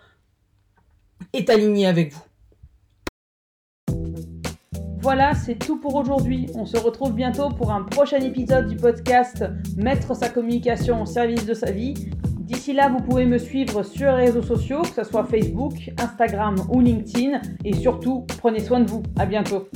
est 1.32 1.50
aligné 1.50 1.86
avec 1.86 2.12
vous. 2.12 2.22
Voilà, 5.00 5.34
c'est 5.34 5.54
tout 5.54 5.78
pour 5.78 5.94
aujourd'hui. 5.94 6.48
On 6.56 6.66
se 6.66 6.76
retrouve 6.76 7.12
bientôt 7.12 7.48
pour 7.50 7.70
un 7.70 7.84
prochain 7.84 8.18
épisode 8.18 8.66
du 8.66 8.74
podcast 8.74 9.44
Mettre 9.76 10.16
sa 10.16 10.28
communication 10.28 11.02
au 11.02 11.06
service 11.06 11.46
de 11.46 11.54
sa 11.54 11.70
vie. 11.70 11.94
D'ici 12.40 12.72
là, 12.72 12.88
vous 12.88 13.00
pouvez 13.00 13.24
me 13.24 13.38
suivre 13.38 13.84
sur 13.84 14.16
les 14.16 14.26
réseaux 14.26 14.42
sociaux, 14.42 14.82
que 14.82 14.88
ce 14.88 15.04
soit 15.04 15.24
Facebook, 15.24 15.92
Instagram 15.98 16.56
ou 16.70 16.80
LinkedIn. 16.80 17.40
Et 17.64 17.72
surtout, 17.74 18.26
prenez 18.38 18.58
soin 18.58 18.80
de 18.80 18.90
vous. 18.90 19.02
À 19.16 19.26
bientôt. 19.26 19.68